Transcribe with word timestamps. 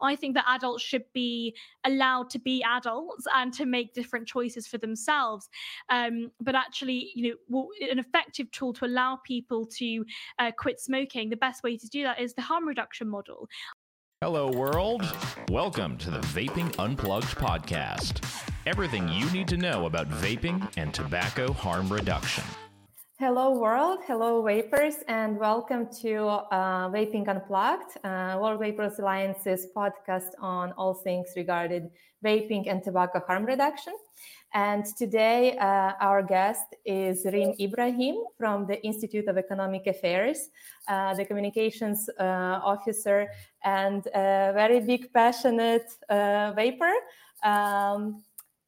I 0.00 0.16
think 0.16 0.34
that 0.34 0.44
adults 0.48 0.82
should 0.82 1.04
be 1.12 1.54
allowed 1.84 2.30
to 2.30 2.38
be 2.38 2.62
adults 2.62 3.26
and 3.34 3.52
to 3.54 3.66
make 3.66 3.94
different 3.94 4.26
choices 4.26 4.66
for 4.66 4.78
themselves. 4.78 5.48
Um, 5.88 6.30
but 6.40 6.54
actually, 6.54 7.10
you 7.14 7.38
know, 7.50 7.70
an 7.90 7.98
effective 7.98 8.50
tool 8.50 8.72
to 8.74 8.84
allow 8.84 9.18
people 9.24 9.66
to 9.78 10.04
uh, 10.38 10.52
quit 10.56 10.80
smoking, 10.80 11.30
the 11.30 11.36
best 11.36 11.62
way 11.62 11.76
to 11.76 11.88
do 11.88 12.02
that 12.04 12.20
is 12.20 12.34
the 12.34 12.42
harm 12.42 12.66
reduction 12.66 13.08
model. 13.08 13.48
Hello, 14.22 14.50
world. 14.50 15.04
Welcome 15.50 15.98
to 15.98 16.10
the 16.10 16.20
Vaping 16.20 16.74
Unplugged 16.78 17.36
podcast. 17.36 18.24
Everything 18.66 19.08
you 19.08 19.30
need 19.30 19.46
to 19.48 19.56
know 19.56 19.86
about 19.86 20.08
vaping 20.08 20.72
and 20.76 20.92
tobacco 20.92 21.52
harm 21.52 21.92
reduction. 21.92 22.44
Hello, 23.18 23.58
world. 23.58 24.00
Hello, 24.06 24.42
vapers, 24.42 24.96
and 25.08 25.38
welcome 25.38 25.88
to 26.02 26.26
uh, 26.26 26.90
Vaping 26.90 27.26
Unplugged, 27.26 27.96
uh, 28.04 28.36
World 28.38 28.60
Vapers 28.60 28.98
Alliance's 28.98 29.68
podcast 29.74 30.32
on 30.38 30.72
all 30.72 30.92
things 30.92 31.28
regarding 31.34 31.90
vaping 32.22 32.70
and 32.70 32.82
tobacco 32.82 33.22
harm 33.26 33.46
reduction. 33.46 33.94
And 34.52 34.84
today, 34.98 35.56
uh, 35.56 35.92
our 35.98 36.22
guest 36.22 36.76
is 36.84 37.24
Reem 37.24 37.54
Ibrahim 37.58 38.16
from 38.36 38.66
the 38.66 38.84
Institute 38.84 39.28
of 39.28 39.38
Economic 39.38 39.86
Affairs, 39.86 40.50
uh, 40.86 41.14
the 41.14 41.24
communications 41.24 42.10
uh, 42.20 42.60
officer, 42.62 43.28
and 43.64 44.06
a 44.08 44.52
very 44.54 44.80
big, 44.80 45.10
passionate 45.14 45.88
uh, 46.10 46.52
vaper. 46.54 46.92
Um, 47.42 48.25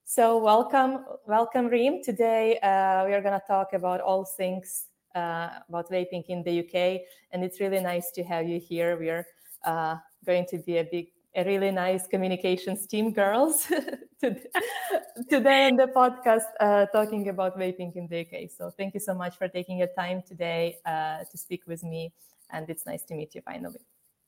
so 0.09 0.39
welcome, 0.39 1.05
welcome, 1.27 1.67
Reem. 1.67 2.03
Today 2.03 2.59
uh, 2.61 3.05
we 3.05 3.13
are 3.13 3.21
going 3.21 3.39
to 3.39 3.43
talk 3.47 3.75
about 3.75 4.01
all 4.01 4.25
things 4.25 4.87
uh, 5.15 5.51
about 5.69 5.91
vaping 5.91 6.25
in 6.29 6.43
the 6.45 6.53
UK, 6.53 7.05
and 7.31 7.45
it's 7.45 7.61
really 7.61 7.81
nice 7.81 8.11
to 8.13 8.25
have 8.25 8.49
you 8.49 8.59
here. 8.59 8.99
We 8.99 9.11
are 9.11 9.27
uh, 9.67 9.97
going 10.25 10.47
to 10.47 10.57
be 10.65 10.79
a 10.79 10.85
big, 10.85 11.09
a 11.37 11.45
really 11.45 11.71
nice 11.71 12.07
communications 12.07 12.87
team, 12.87 13.13
girls, 13.13 13.67
today 15.29 15.69
in 15.69 15.77
the 15.77 15.91
podcast 15.95 16.49
uh, 16.59 16.87
talking 16.87 17.29
about 17.29 17.59
vaping 17.59 17.95
in 17.95 18.09
the 18.09 18.21
UK. 18.21 18.49
So 18.49 18.71
thank 18.71 18.95
you 18.95 19.01
so 19.01 19.13
much 19.13 19.37
for 19.37 19.47
taking 19.47 19.77
your 19.77 19.91
time 19.95 20.23
today 20.27 20.79
uh, 20.87 21.25
to 21.31 21.37
speak 21.37 21.65
with 21.67 21.85
me, 21.85 22.15
and 22.49 22.71
it's 22.71 22.87
nice 22.87 23.05
to 23.05 23.15
meet 23.15 23.35
you 23.35 23.43
finally. 23.43 23.81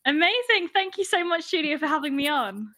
Amazing! 0.07 0.69
Thank 0.73 0.99
you 0.99 1.05
so 1.05 1.25
much, 1.25 1.51
Julia, 1.51 1.79
for 1.79 1.87
having 1.87 2.17
me 2.17 2.29
on. 2.29 2.75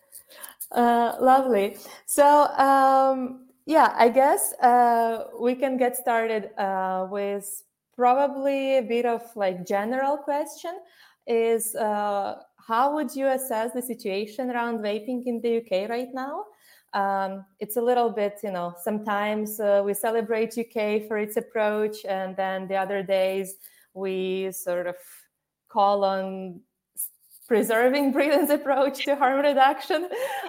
Uh, 0.71 1.15
lovely. 1.21 1.77
So, 2.07 2.47
um, 2.57 3.47
yeah, 3.67 3.95
I 3.97 4.09
guess 4.09 4.55
uh, 4.55 5.25
we 5.39 5.55
can 5.55 5.77
get 5.77 5.97
started 5.97 6.51
uh, 6.59 7.07
with 7.11 7.63
probably 7.95 8.79
a 8.79 8.83
bit 8.83 9.07
of 9.07 9.23
like 9.37 9.67
general 9.67 10.17
question 10.17 10.79
is 11.27 11.75
uh, 11.77 12.41
how 12.67 12.95
would 12.95 13.15
you 13.15 13.29
assess 13.29 13.73
the 13.73 13.83
situation 13.83 14.51
around 14.51 14.79
vaping 14.79 15.25
in 15.27 15.41
the 15.41 15.59
UK 15.59 15.89
right 15.89 16.13
now? 16.13 16.45
Um, 16.95 17.45
it's 17.61 17.77
a 17.77 17.83
little 17.83 18.11
bit, 18.11 18.41
you 18.43 18.51
know, 18.51 18.75
sometimes 18.83 19.61
uh, 19.61 19.83
we 19.85 19.95
celebrate 19.95 20.59
UK 20.59 21.07
for 21.09 21.17
its 21.19 21.37
approach, 21.37 22.05
and 22.05 22.37
then 22.37 22.69
the 22.69 22.77
other 22.77 23.03
days 23.03 23.55
we 23.95 24.53
sort 24.53 24.87
of 24.87 24.97
call 25.69 26.05
on 26.05 26.61
preserving 27.53 28.13
Britain's 28.13 28.49
approach 28.49 29.05
to 29.05 29.15
harm 29.15 29.41
reduction. 29.45 30.09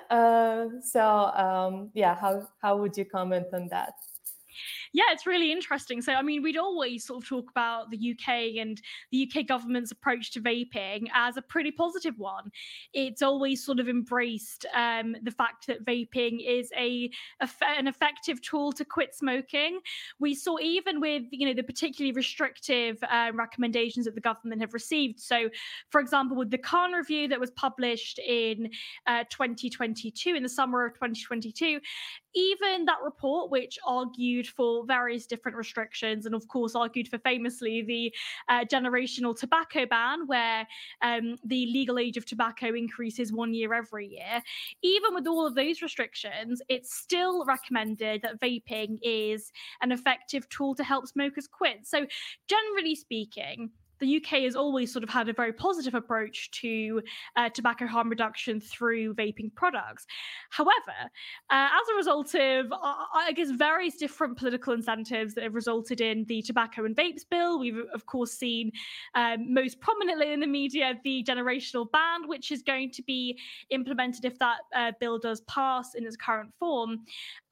Uh, 0.09 0.67
so 0.81 1.03
um, 1.45 1.89
yeah, 1.93 2.15
how 2.15 2.47
how 2.61 2.77
would 2.77 2.95
you 2.95 3.03
comment 3.03 3.47
on 3.51 3.67
that? 3.75 3.93
Yeah, 4.93 5.05
it's 5.11 5.25
really 5.25 5.51
interesting. 5.51 6.03
So, 6.03 6.13
I 6.13 6.21
mean, 6.21 6.43
we'd 6.43 6.57
always 6.57 7.03
sort 7.03 7.23
of 7.23 7.27
talk 7.27 7.49
about 7.49 7.89
the 7.89 8.11
UK 8.11 8.57
and 8.61 8.79
the 9.11 9.27
UK 9.27 9.47
government's 9.47 9.91
approach 9.91 10.31
to 10.31 10.39
vaping 10.39 11.07
as 11.13 11.35
a 11.35 11.41
pretty 11.41 11.71
positive 11.71 12.17
one. 12.19 12.51
It's 12.93 13.23
always 13.23 13.65
sort 13.65 13.79
of 13.79 13.89
embraced 13.89 14.67
um, 14.75 15.15
the 15.23 15.31
fact 15.31 15.65
that 15.65 15.83
vaping 15.83 16.47
is 16.47 16.71
a, 16.77 17.09
a, 17.41 17.49
an 17.75 17.87
effective 17.87 18.39
tool 18.43 18.71
to 18.73 18.85
quit 18.85 19.15
smoking. 19.15 19.79
We 20.19 20.35
saw 20.35 20.59
even 20.59 21.01
with 21.01 21.23
you 21.31 21.47
know 21.47 21.55
the 21.55 21.63
particularly 21.63 22.13
restrictive 22.13 23.03
uh, 23.09 23.31
recommendations 23.33 24.05
that 24.05 24.13
the 24.13 24.21
government 24.21 24.61
have 24.61 24.75
received. 24.75 25.19
So, 25.19 25.49
for 25.89 26.01
example, 26.01 26.37
with 26.37 26.51
the 26.51 26.59
Khan 26.59 26.91
review 26.91 27.27
that 27.29 27.39
was 27.39 27.49
published 27.51 28.19
in 28.19 28.69
uh, 29.07 29.23
2022 29.31 30.35
in 30.35 30.43
the 30.43 30.49
summer 30.49 30.85
of 30.85 30.93
2022, 30.93 31.79
even 32.35 32.85
that 32.85 32.97
report, 33.03 33.49
which 33.49 33.77
argued 33.85 34.47
for 34.47 34.82
various 34.85 35.25
different 35.25 35.57
restrictions 35.57 36.25
and, 36.25 36.35
of 36.35 36.47
course, 36.47 36.75
argued 36.75 37.07
for 37.07 37.17
famously 37.19 37.81
the 37.81 38.13
uh, 38.49 38.65
generational 38.65 39.37
tobacco 39.37 39.85
ban, 39.85 40.27
where 40.27 40.67
um, 41.01 41.35
the 41.43 41.65
legal 41.67 41.99
age 41.99 42.17
of 42.17 42.25
tobacco 42.25 42.73
increases 42.73 43.31
one 43.31 43.53
year 43.53 43.73
every 43.73 44.07
year, 44.07 44.41
even 44.81 45.13
with 45.13 45.27
all 45.27 45.45
of 45.45 45.55
those 45.55 45.81
restrictions, 45.81 46.61
it's 46.69 46.95
still 46.95 47.45
recommended 47.45 48.21
that 48.21 48.39
vaping 48.39 48.97
is 49.01 49.51
an 49.81 49.91
effective 49.91 50.47
tool 50.49 50.75
to 50.75 50.83
help 50.83 51.07
smokers 51.07 51.47
quit. 51.47 51.85
So, 51.85 52.05
generally 52.47 52.95
speaking, 52.95 53.71
the 53.99 54.17
UK 54.17 54.43
has 54.43 54.55
always 54.55 54.91
sort 54.91 55.03
of 55.03 55.09
had 55.09 55.29
a 55.29 55.33
very 55.33 55.53
positive 55.53 55.95
approach 55.95 56.51
to 56.51 57.01
uh, 57.35 57.49
tobacco 57.49 57.87
harm 57.87 58.09
reduction 58.09 58.59
through 58.59 59.13
vaping 59.15 59.53
products. 59.55 60.05
However, 60.49 60.73
uh, 61.49 61.67
as 61.67 61.89
a 61.91 61.95
result 61.95 62.35
of, 62.35 62.71
uh, 62.71 62.95
I 63.15 63.31
guess, 63.35 63.51
various 63.51 63.95
different 63.95 64.37
political 64.37 64.73
incentives 64.73 65.33
that 65.35 65.43
have 65.43 65.55
resulted 65.55 66.01
in 66.01 66.25
the 66.25 66.41
tobacco 66.41 66.85
and 66.85 66.95
vapes 66.95 67.23
bill, 67.29 67.59
we've 67.59 67.79
of 67.93 68.05
course 68.05 68.31
seen 68.31 68.71
um, 69.15 69.53
most 69.53 69.79
prominently 69.79 70.33
in 70.33 70.39
the 70.39 70.47
media 70.47 70.93
the 71.03 71.23
generational 71.23 71.89
ban, 71.91 72.27
which 72.27 72.51
is 72.51 72.61
going 72.61 72.91
to 72.91 73.03
be 73.03 73.39
implemented 73.69 74.25
if 74.25 74.37
that 74.39 74.59
uh, 74.75 74.91
bill 74.99 75.17
does 75.17 75.41
pass 75.41 75.95
in 75.95 76.05
its 76.05 76.17
current 76.17 76.51
form, 76.59 76.99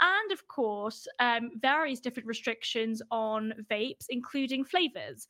and 0.02 0.32
of 0.32 0.48
course 0.48 1.08
um, 1.20 1.52
various 1.60 2.00
different 2.00 2.28
restrictions 2.28 3.02
on 3.12 3.54
vapes, 3.70 4.06
including 4.10 4.64
flavors. 4.64 5.28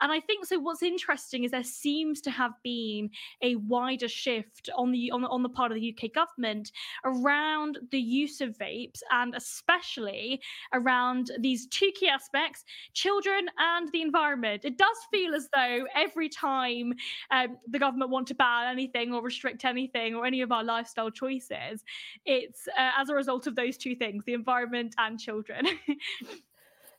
And 0.00 0.10
I 0.10 0.20
think 0.20 0.44
so 0.44 0.58
what's 0.64 0.82
interesting 0.82 1.44
is 1.44 1.50
there 1.50 1.62
seems 1.62 2.20
to 2.22 2.30
have 2.30 2.52
been 2.62 3.10
a 3.42 3.56
wider 3.56 4.08
shift 4.08 4.70
on 4.76 4.90
the 4.90 5.10
on, 5.10 5.24
on 5.24 5.42
the 5.42 5.48
part 5.48 5.70
of 5.70 5.76
the 5.76 5.94
UK 5.96 6.12
government 6.12 6.72
around 7.04 7.78
the 7.90 8.00
use 8.00 8.40
of 8.40 8.56
vapes 8.58 9.00
and 9.12 9.34
especially 9.34 10.40
around 10.72 11.30
these 11.40 11.66
two 11.68 11.90
key 11.94 12.08
aspects 12.08 12.64
children 12.94 13.46
and 13.58 13.90
the 13.92 14.02
environment. 14.02 14.64
It 14.64 14.78
does 14.78 14.96
feel 15.10 15.34
as 15.34 15.48
though 15.54 15.86
every 15.94 16.28
time 16.28 16.94
um, 17.30 17.56
the 17.68 17.78
government 17.78 18.10
want 18.10 18.26
to 18.28 18.34
ban 18.34 18.70
anything 18.70 19.12
or 19.12 19.22
restrict 19.22 19.64
anything 19.64 20.14
or 20.14 20.26
any 20.26 20.40
of 20.40 20.52
our 20.52 20.64
lifestyle 20.64 21.10
choices 21.10 21.84
it's 22.24 22.66
uh, 22.68 22.90
as 22.98 23.08
a 23.08 23.14
result 23.14 23.46
of 23.46 23.54
those 23.54 23.76
two 23.76 23.94
things 23.94 24.24
the 24.24 24.34
environment 24.34 24.94
and 24.98 25.18
children. 25.18 25.66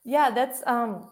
Yeah 0.08 0.30
that's 0.30 0.62
um 0.68 1.12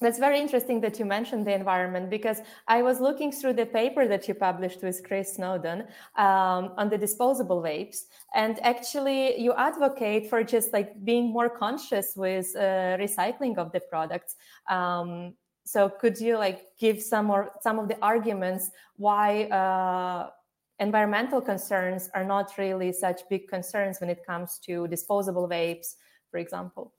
that's 0.00 0.18
very 0.18 0.40
interesting 0.40 0.80
that 0.80 0.98
you 0.98 1.04
mentioned 1.04 1.46
the 1.46 1.54
environment 1.54 2.08
because 2.08 2.40
I 2.66 2.82
was 2.82 3.00
looking 3.00 3.30
through 3.30 3.54
the 3.54 3.66
paper 3.66 4.08
that 4.08 4.26
you 4.28 4.34
published 4.34 4.82
with 4.82 5.04
Chris 5.06 5.34
Snowdon 5.34 5.82
um, 6.16 6.72
on 6.78 6.88
the 6.88 6.96
disposable 6.96 7.62
vapes, 7.62 8.04
and 8.34 8.58
actually 8.64 9.38
you 9.38 9.52
advocate 9.54 10.30
for 10.30 10.42
just 10.42 10.72
like 10.72 11.04
being 11.04 11.30
more 11.30 11.50
conscious 11.50 12.14
with 12.16 12.54
uh, 12.56 12.96
recycling 12.98 13.58
of 13.58 13.72
the 13.72 13.80
products. 13.80 14.36
Um, 14.70 15.34
so 15.64 15.88
could 15.88 16.18
you 16.18 16.38
like 16.38 16.66
give 16.78 17.02
some 17.02 17.26
more 17.26 17.52
some 17.60 17.78
of 17.78 17.88
the 17.88 17.98
arguments 18.02 18.70
why 18.96 19.44
uh, 19.44 20.30
environmental 20.78 21.42
concerns 21.42 22.08
are 22.14 22.24
not 22.24 22.56
really 22.56 22.92
such 22.92 23.20
big 23.28 23.48
concerns 23.48 24.00
when 24.00 24.08
it 24.08 24.24
comes 24.26 24.58
to 24.60 24.88
disposable 24.88 25.46
vapes, 25.46 25.96
for 26.30 26.38
example? 26.38 26.94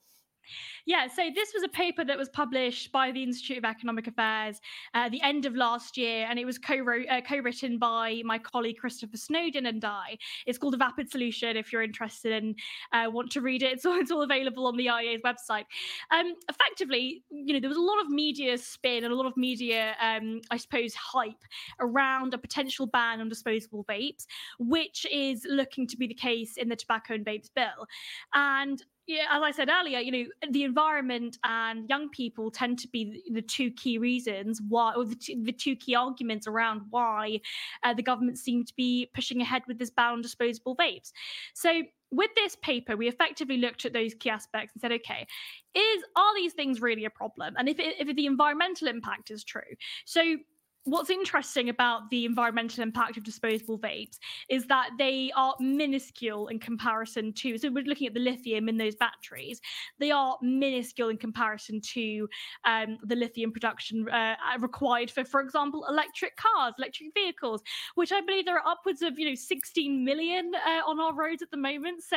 Yeah, 0.86 1.06
so 1.06 1.22
this 1.34 1.52
was 1.54 1.62
a 1.62 1.68
paper 1.68 2.04
that 2.04 2.18
was 2.18 2.28
published 2.28 2.90
by 2.92 3.12
the 3.12 3.22
Institute 3.22 3.58
of 3.58 3.64
Economic 3.64 4.06
Affairs 4.06 4.60
at 4.94 5.06
uh, 5.06 5.08
the 5.08 5.22
end 5.22 5.46
of 5.46 5.54
last 5.54 5.96
year, 5.96 6.26
and 6.28 6.38
it 6.38 6.44
was 6.44 6.58
co-wrote, 6.58 7.06
uh, 7.08 7.20
co-written 7.20 7.78
by 7.78 8.22
my 8.24 8.38
colleague 8.38 8.78
Christopher 8.78 9.16
Snowdon 9.16 9.66
and 9.66 9.84
I. 9.84 10.18
It's 10.46 10.58
called 10.58 10.74
a 10.74 10.78
Vapid 10.78 11.10
Solution. 11.10 11.56
If 11.56 11.72
you're 11.72 11.82
interested 11.82 12.32
and 12.32 12.58
uh, 12.92 13.10
want 13.10 13.30
to 13.32 13.40
read 13.40 13.62
it, 13.62 13.80
so 13.82 13.94
it's 13.96 14.10
all 14.10 14.22
available 14.22 14.66
on 14.66 14.76
the 14.76 14.86
IEA's 14.86 15.22
website. 15.22 15.64
Um, 16.10 16.34
effectively, 16.48 17.22
you 17.30 17.54
know, 17.54 17.60
there 17.60 17.70
was 17.70 17.78
a 17.78 17.82
lot 17.82 18.00
of 18.00 18.08
media 18.08 18.58
spin 18.58 19.04
and 19.04 19.12
a 19.12 19.16
lot 19.16 19.26
of 19.26 19.36
media, 19.36 19.94
um, 20.00 20.40
I 20.50 20.56
suppose, 20.56 20.94
hype 20.94 21.44
around 21.80 22.34
a 22.34 22.38
potential 22.38 22.86
ban 22.86 23.20
on 23.20 23.28
disposable 23.28 23.84
vapes, 23.84 24.26
which 24.58 25.06
is 25.12 25.46
looking 25.48 25.86
to 25.86 25.96
be 25.96 26.06
the 26.06 26.14
case 26.14 26.56
in 26.56 26.68
the 26.68 26.76
tobacco 26.76 27.14
and 27.14 27.24
vapes 27.24 27.50
bill. 27.54 27.86
And 28.34 28.82
yeah, 29.06 29.24
as 29.30 29.42
I 29.42 29.50
said 29.50 29.68
earlier, 29.68 29.98
you 29.98 30.12
know, 30.12 30.24
the 30.50 30.62
environment 30.62 31.36
and 31.42 31.88
young 31.88 32.08
people 32.10 32.50
tend 32.50 32.78
to 32.80 32.88
be 32.88 33.22
the 33.32 33.42
two 33.42 33.70
key 33.72 33.98
reasons 33.98 34.60
why, 34.68 34.94
or 34.94 35.04
the 35.04 35.16
two, 35.16 35.42
the 35.42 35.52
two 35.52 35.74
key 35.74 35.96
arguments 35.96 36.46
around 36.46 36.82
why 36.90 37.40
uh, 37.82 37.94
the 37.94 38.02
government 38.02 38.38
seemed 38.38 38.68
to 38.68 38.74
be 38.76 39.10
pushing 39.12 39.40
ahead 39.40 39.62
with 39.66 39.78
this 39.78 39.90
ban 39.90 40.12
on 40.12 40.22
disposable 40.22 40.76
vapes. 40.76 41.12
So, 41.54 41.82
with 42.12 42.30
this 42.36 42.56
paper, 42.56 42.96
we 42.96 43.08
effectively 43.08 43.56
looked 43.56 43.84
at 43.86 43.92
those 43.92 44.14
key 44.14 44.30
aspects 44.30 44.74
and 44.74 44.80
said, 44.82 44.92
okay, 44.92 45.26
is 45.74 46.02
are 46.14 46.34
these 46.36 46.52
things 46.52 46.80
really 46.80 47.04
a 47.04 47.10
problem? 47.10 47.54
And 47.58 47.68
if 47.68 47.76
if 47.78 48.14
the 48.14 48.26
environmental 48.26 48.86
impact 48.86 49.30
is 49.30 49.42
true, 49.42 49.62
so 50.04 50.36
what's 50.84 51.10
interesting 51.10 51.68
about 51.68 52.10
the 52.10 52.24
environmental 52.24 52.82
impact 52.82 53.16
of 53.16 53.24
disposable 53.24 53.78
vapes 53.78 54.18
is 54.48 54.66
that 54.66 54.90
they 54.98 55.30
are 55.36 55.54
minuscule 55.60 56.48
in 56.48 56.58
comparison 56.58 57.32
to 57.32 57.56
so 57.58 57.70
we're 57.70 57.84
looking 57.84 58.06
at 58.06 58.14
the 58.14 58.20
lithium 58.20 58.68
in 58.68 58.76
those 58.76 58.96
batteries 58.96 59.60
they 59.98 60.10
are 60.10 60.36
minuscule 60.42 61.08
in 61.08 61.16
comparison 61.16 61.80
to 61.80 62.28
um, 62.64 62.98
the 63.04 63.16
lithium 63.16 63.52
production 63.52 64.08
uh, 64.10 64.34
required 64.60 65.10
for 65.10 65.24
for 65.24 65.40
example 65.40 65.84
electric 65.88 66.36
cars 66.36 66.74
electric 66.78 67.12
vehicles 67.14 67.62
which 67.94 68.12
i 68.12 68.20
believe 68.20 68.44
there 68.44 68.58
are 68.58 68.66
upwards 68.66 69.02
of 69.02 69.18
you 69.18 69.28
know 69.28 69.34
16 69.34 70.04
million 70.04 70.52
uh, 70.54 70.80
on 70.86 71.00
our 71.00 71.14
roads 71.14 71.42
at 71.42 71.50
the 71.50 71.56
moment. 71.56 72.02
So 72.02 72.16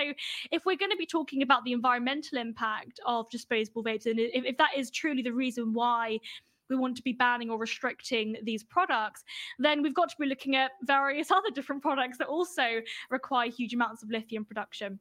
if 0.51 0.65
we're 0.65 0.77
going 0.77 0.91
to 0.91 0.97
be 0.97 1.05
talking 1.05 1.41
about 1.41 1.63
the 1.63 1.71
environmental 1.71 2.37
impact 2.37 2.99
of 3.05 3.29
disposable 3.29 3.83
vapes 3.83 4.05
and 4.05 4.19
if, 4.19 4.45
if 4.45 4.57
that 4.57 4.71
is 4.77 4.91
truly 4.91 5.21
the 5.21 5.33
reason 5.33 5.73
why 5.73 6.19
we 6.69 6.75
want 6.75 6.95
to 6.97 7.03
be 7.03 7.13
banning 7.13 7.49
or 7.49 7.57
restricting 7.57 8.37
these 8.43 8.63
products, 8.63 9.23
then 9.59 9.81
we've 9.81 9.93
got 9.93 10.09
to 10.09 10.15
be 10.19 10.25
looking 10.25 10.55
at 10.55 10.71
various 10.83 11.31
other 11.31 11.49
different 11.53 11.81
products 11.81 12.17
that 12.17 12.27
also 12.27 12.81
require 13.09 13.49
huge 13.49 13.73
amounts 13.73 14.03
of 14.03 14.09
lithium 14.09 14.45
production 14.45 14.99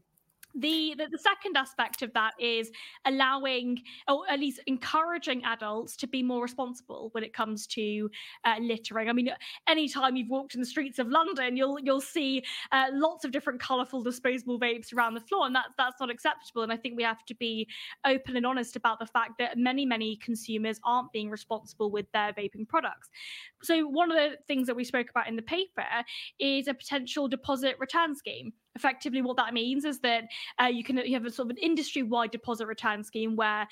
the, 0.54 0.94
the, 0.96 1.08
the 1.10 1.18
second 1.18 1.56
aspect 1.56 2.02
of 2.02 2.12
that 2.14 2.34
is 2.38 2.70
allowing 3.04 3.82
or 4.08 4.22
at 4.30 4.38
least 4.38 4.60
encouraging 4.66 5.42
adults 5.44 5.96
to 5.96 6.06
be 6.06 6.22
more 6.22 6.42
responsible 6.42 7.08
when 7.12 7.24
it 7.24 7.32
comes 7.32 7.66
to 7.68 8.10
uh, 8.44 8.56
littering. 8.60 9.08
I 9.08 9.12
mean 9.12 9.30
anytime 9.68 10.16
you've 10.16 10.28
walked 10.28 10.54
in 10.54 10.60
the 10.60 10.66
streets 10.66 10.98
of 10.98 11.08
london 11.08 11.56
you'll 11.56 11.78
you'll 11.80 12.00
see 12.00 12.42
uh, 12.72 12.86
lots 12.92 13.24
of 13.24 13.30
different 13.30 13.60
colorful 13.60 14.02
disposable 14.02 14.58
vapes 14.58 14.92
around 14.92 15.14
the 15.14 15.20
floor 15.20 15.46
and 15.46 15.54
that's 15.54 15.74
that's 15.76 16.00
not 16.00 16.10
acceptable. 16.10 16.62
And 16.62 16.72
i 16.72 16.76
think 16.76 16.96
we 16.96 17.02
have 17.02 17.24
to 17.26 17.34
be 17.34 17.68
open 18.06 18.36
and 18.36 18.46
honest 18.46 18.76
about 18.76 18.98
the 18.98 19.06
fact 19.06 19.32
that 19.38 19.58
many 19.58 19.84
many 19.84 20.16
consumers 20.16 20.80
aren't 20.84 21.12
being 21.12 21.30
responsible 21.30 21.90
with 21.90 22.06
their 22.12 22.32
vaping 22.32 22.68
products. 22.68 23.08
So 23.62 23.86
one 23.86 24.10
of 24.10 24.16
the 24.16 24.36
things 24.46 24.66
that 24.66 24.76
we 24.76 24.84
spoke 24.84 25.10
about 25.10 25.28
in 25.28 25.36
the 25.36 25.42
paper 25.42 25.84
is 26.38 26.68
a 26.68 26.74
potential 26.74 27.28
deposit 27.28 27.76
return 27.78 28.14
scheme 28.14 28.52
effectively 28.76 29.22
what 29.22 29.36
that 29.36 29.54
means 29.54 29.84
is 29.84 30.00
that 30.00 30.24
uh, 30.60 30.66
you 30.66 30.82
can 30.82 30.96
you 30.98 31.14
have 31.14 31.24
a 31.24 31.30
sort 31.30 31.46
of 31.46 31.50
an 31.50 31.62
industry-wide 31.62 32.30
deposit 32.30 32.66
return 32.66 33.02
scheme 33.04 33.36
where 33.36 33.66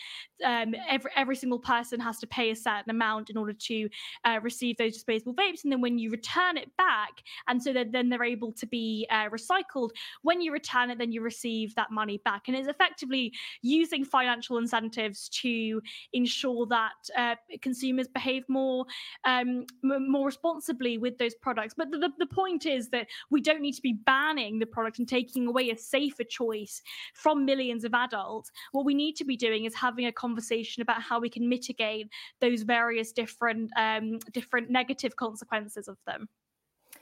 um, 0.44 0.74
every 0.88 1.10
every 1.16 1.36
single 1.36 1.58
person 1.58 1.98
has 2.00 2.18
to 2.18 2.26
pay 2.26 2.50
a 2.50 2.56
certain 2.56 2.90
amount 2.90 3.30
in 3.30 3.36
order 3.36 3.52
to 3.52 3.88
uh, 4.24 4.38
receive 4.42 4.76
those 4.76 4.94
disposable 4.94 5.34
vapes, 5.34 5.64
and 5.64 5.72
then 5.72 5.80
when 5.80 5.98
you 5.98 6.10
return 6.10 6.56
it 6.56 6.74
back, 6.76 7.22
and 7.48 7.62
so 7.62 7.72
that 7.72 7.92
then 7.92 8.08
they're 8.08 8.24
able 8.24 8.52
to 8.52 8.66
be 8.66 9.06
uh, 9.10 9.28
recycled. 9.28 9.90
When 10.22 10.40
you 10.40 10.52
return 10.52 10.90
it, 10.90 10.98
then 10.98 11.12
you 11.12 11.20
receive 11.22 11.74
that 11.74 11.90
money 11.90 12.20
back, 12.24 12.48
and 12.48 12.56
it's 12.56 12.68
effectively 12.68 13.32
using 13.62 14.04
financial 14.04 14.58
incentives 14.58 15.28
to 15.30 15.82
ensure 16.12 16.66
that 16.66 16.92
uh, 17.16 17.34
consumers 17.60 18.08
behave 18.08 18.44
more 18.48 18.86
um, 19.24 19.66
more 19.82 20.26
responsibly 20.26 20.98
with 20.98 21.18
those 21.18 21.34
products. 21.34 21.74
But 21.76 21.90
the, 21.90 21.98
the, 21.98 22.10
the 22.18 22.26
point 22.26 22.66
is 22.66 22.88
that 22.90 23.08
we 23.30 23.40
don't 23.40 23.60
need 23.60 23.72
to 23.72 23.82
be 23.82 23.92
banning 23.92 24.58
the 24.58 24.66
product 24.66 24.91
product 24.92 24.98
and 24.98 25.08
taking 25.08 25.46
away 25.46 25.70
a 25.70 25.76
safer 25.76 26.24
choice 26.24 26.82
from 27.14 27.44
millions 27.44 27.84
of 27.84 27.94
adults, 27.94 28.50
what 28.72 28.84
we 28.84 28.94
need 28.94 29.16
to 29.16 29.24
be 29.24 29.36
doing 29.36 29.64
is 29.64 29.74
having 29.74 30.06
a 30.06 30.12
conversation 30.12 30.82
about 30.82 31.02
how 31.02 31.20
we 31.20 31.28
can 31.28 31.48
mitigate 31.48 32.08
those 32.40 32.62
various 32.62 33.12
different 33.12 33.70
um, 33.76 34.18
different 34.32 34.70
negative 34.70 35.14
consequences 35.16 35.88
of 35.88 35.96
them. 36.06 36.28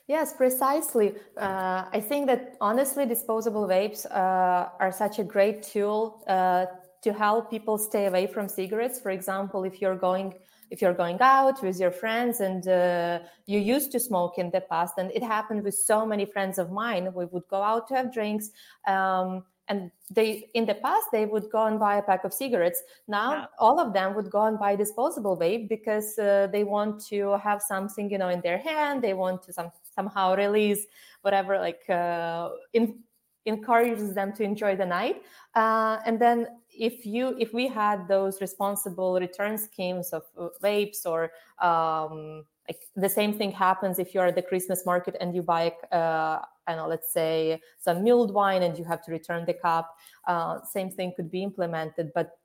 Yes, 0.08 0.32
precisely. 0.32 1.14
Uh, 1.36 1.84
I 1.92 2.00
think 2.00 2.26
that 2.26 2.56
honestly, 2.60 3.06
disposable 3.06 3.66
vapes 3.66 4.06
uh, 4.06 4.68
are 4.80 4.92
such 4.92 5.18
a 5.18 5.24
great 5.24 5.62
tool 5.62 6.22
uh, 6.26 6.66
to 7.02 7.12
help 7.12 7.50
people 7.50 7.78
stay 7.78 8.06
away 8.06 8.26
from 8.26 8.48
cigarettes. 8.48 9.00
For 9.00 9.10
example, 9.10 9.64
if 9.64 9.80
you're 9.80 10.00
going 10.10 10.34
if 10.70 10.80
you're 10.80 10.94
going 10.94 11.18
out 11.20 11.62
with 11.62 11.78
your 11.78 11.90
friends 11.90 12.40
and 12.40 12.66
uh, 12.68 13.18
you 13.46 13.58
used 13.58 13.90
to 13.92 14.00
smoke 14.00 14.38
in 14.38 14.50
the 14.50 14.60
past 14.60 14.94
and 14.98 15.10
it 15.12 15.22
happened 15.22 15.62
with 15.62 15.74
so 15.74 16.06
many 16.06 16.24
friends 16.24 16.58
of 16.58 16.70
mine 16.70 17.12
we 17.14 17.24
would 17.26 17.46
go 17.48 17.62
out 17.62 17.88
to 17.88 17.94
have 17.94 18.12
drinks 18.12 18.50
um, 18.86 19.44
and 19.68 19.90
they 20.10 20.48
in 20.54 20.66
the 20.66 20.74
past 20.74 21.06
they 21.12 21.26
would 21.26 21.48
go 21.50 21.66
and 21.66 21.78
buy 21.78 21.96
a 21.96 22.02
pack 22.02 22.24
of 22.24 22.32
cigarettes. 22.32 22.82
Now 23.06 23.48
all 23.58 23.78
of 23.78 23.92
them 23.92 24.14
would 24.16 24.30
go 24.30 24.44
and 24.46 24.58
buy 24.58 24.74
disposable 24.74 25.36
vape 25.36 25.68
because 25.68 26.18
uh, 26.18 26.48
they 26.50 26.64
want 26.64 27.04
to 27.06 27.38
have 27.38 27.62
something 27.62 28.10
you 28.10 28.18
know 28.18 28.28
in 28.28 28.40
their 28.40 28.58
hand 28.58 29.02
they 29.02 29.14
want 29.14 29.42
to 29.44 29.52
some, 29.52 29.70
somehow 29.94 30.34
release 30.34 30.86
whatever 31.22 31.58
like 31.58 31.88
uh, 31.88 32.50
in, 32.72 32.98
encourages 33.46 34.14
them 34.14 34.32
to 34.34 34.42
enjoy 34.42 34.76
the 34.76 34.86
night. 34.86 35.22
Uh, 35.54 35.98
and 36.04 36.20
then 36.20 36.46
if 36.80 37.04
you 37.04 37.36
if 37.38 37.52
we 37.52 37.68
had 37.68 38.08
those 38.08 38.40
responsible 38.40 39.20
return 39.20 39.58
schemes 39.58 40.10
of 40.12 40.22
uh, 40.38 40.48
vapes 40.62 41.04
or 41.04 41.30
um, 41.60 42.44
like 42.66 42.80
the 42.96 43.08
same 43.08 43.34
thing 43.34 43.52
happens 43.52 43.98
if 43.98 44.14
you're 44.14 44.26
at 44.26 44.34
the 44.34 44.42
christmas 44.42 44.86
market 44.86 45.14
and 45.20 45.34
you 45.34 45.42
buy 45.42 45.70
uh, 45.92 46.40
i 46.66 46.74
know 46.74 46.88
let's 46.88 47.12
say 47.12 47.60
some 47.78 48.02
mulled 48.02 48.32
wine 48.32 48.62
and 48.62 48.78
you 48.78 48.84
have 48.84 49.04
to 49.04 49.12
return 49.12 49.44
the 49.44 49.52
cup 49.52 49.94
uh, 50.26 50.58
same 50.64 50.90
thing 50.90 51.12
could 51.14 51.30
be 51.30 51.42
implemented 51.42 52.10
but 52.14 52.38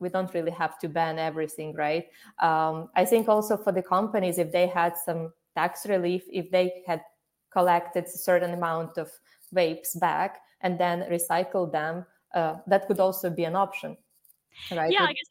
we 0.00 0.08
don't 0.08 0.34
really 0.34 0.50
have 0.50 0.78
to 0.78 0.88
ban 0.88 1.18
everything 1.18 1.72
right? 1.74 2.06
Um, 2.40 2.90
i 2.96 3.04
think 3.04 3.28
also 3.28 3.56
for 3.56 3.72
the 3.72 3.82
companies 3.82 4.38
if 4.38 4.50
they 4.50 4.66
had 4.66 4.96
some 4.96 5.32
tax 5.54 5.86
relief 5.86 6.24
if 6.32 6.50
they 6.50 6.82
had 6.86 7.02
collected 7.52 8.04
a 8.04 8.18
certain 8.18 8.52
amount 8.52 8.98
of 8.98 9.10
vapes 9.54 9.98
back 9.98 10.38
and 10.60 10.78
then 10.78 11.06
recycled 11.10 11.72
them 11.72 12.04
Uh, 12.34 12.56
that 12.66 12.86
could 12.86 13.00
also 13.00 13.30
be 13.30 13.44
an 13.44 13.56
option 13.56 13.96
right? 14.72 14.92
Yeah 14.92 15.04
I 15.04 15.12
guess 15.12 15.30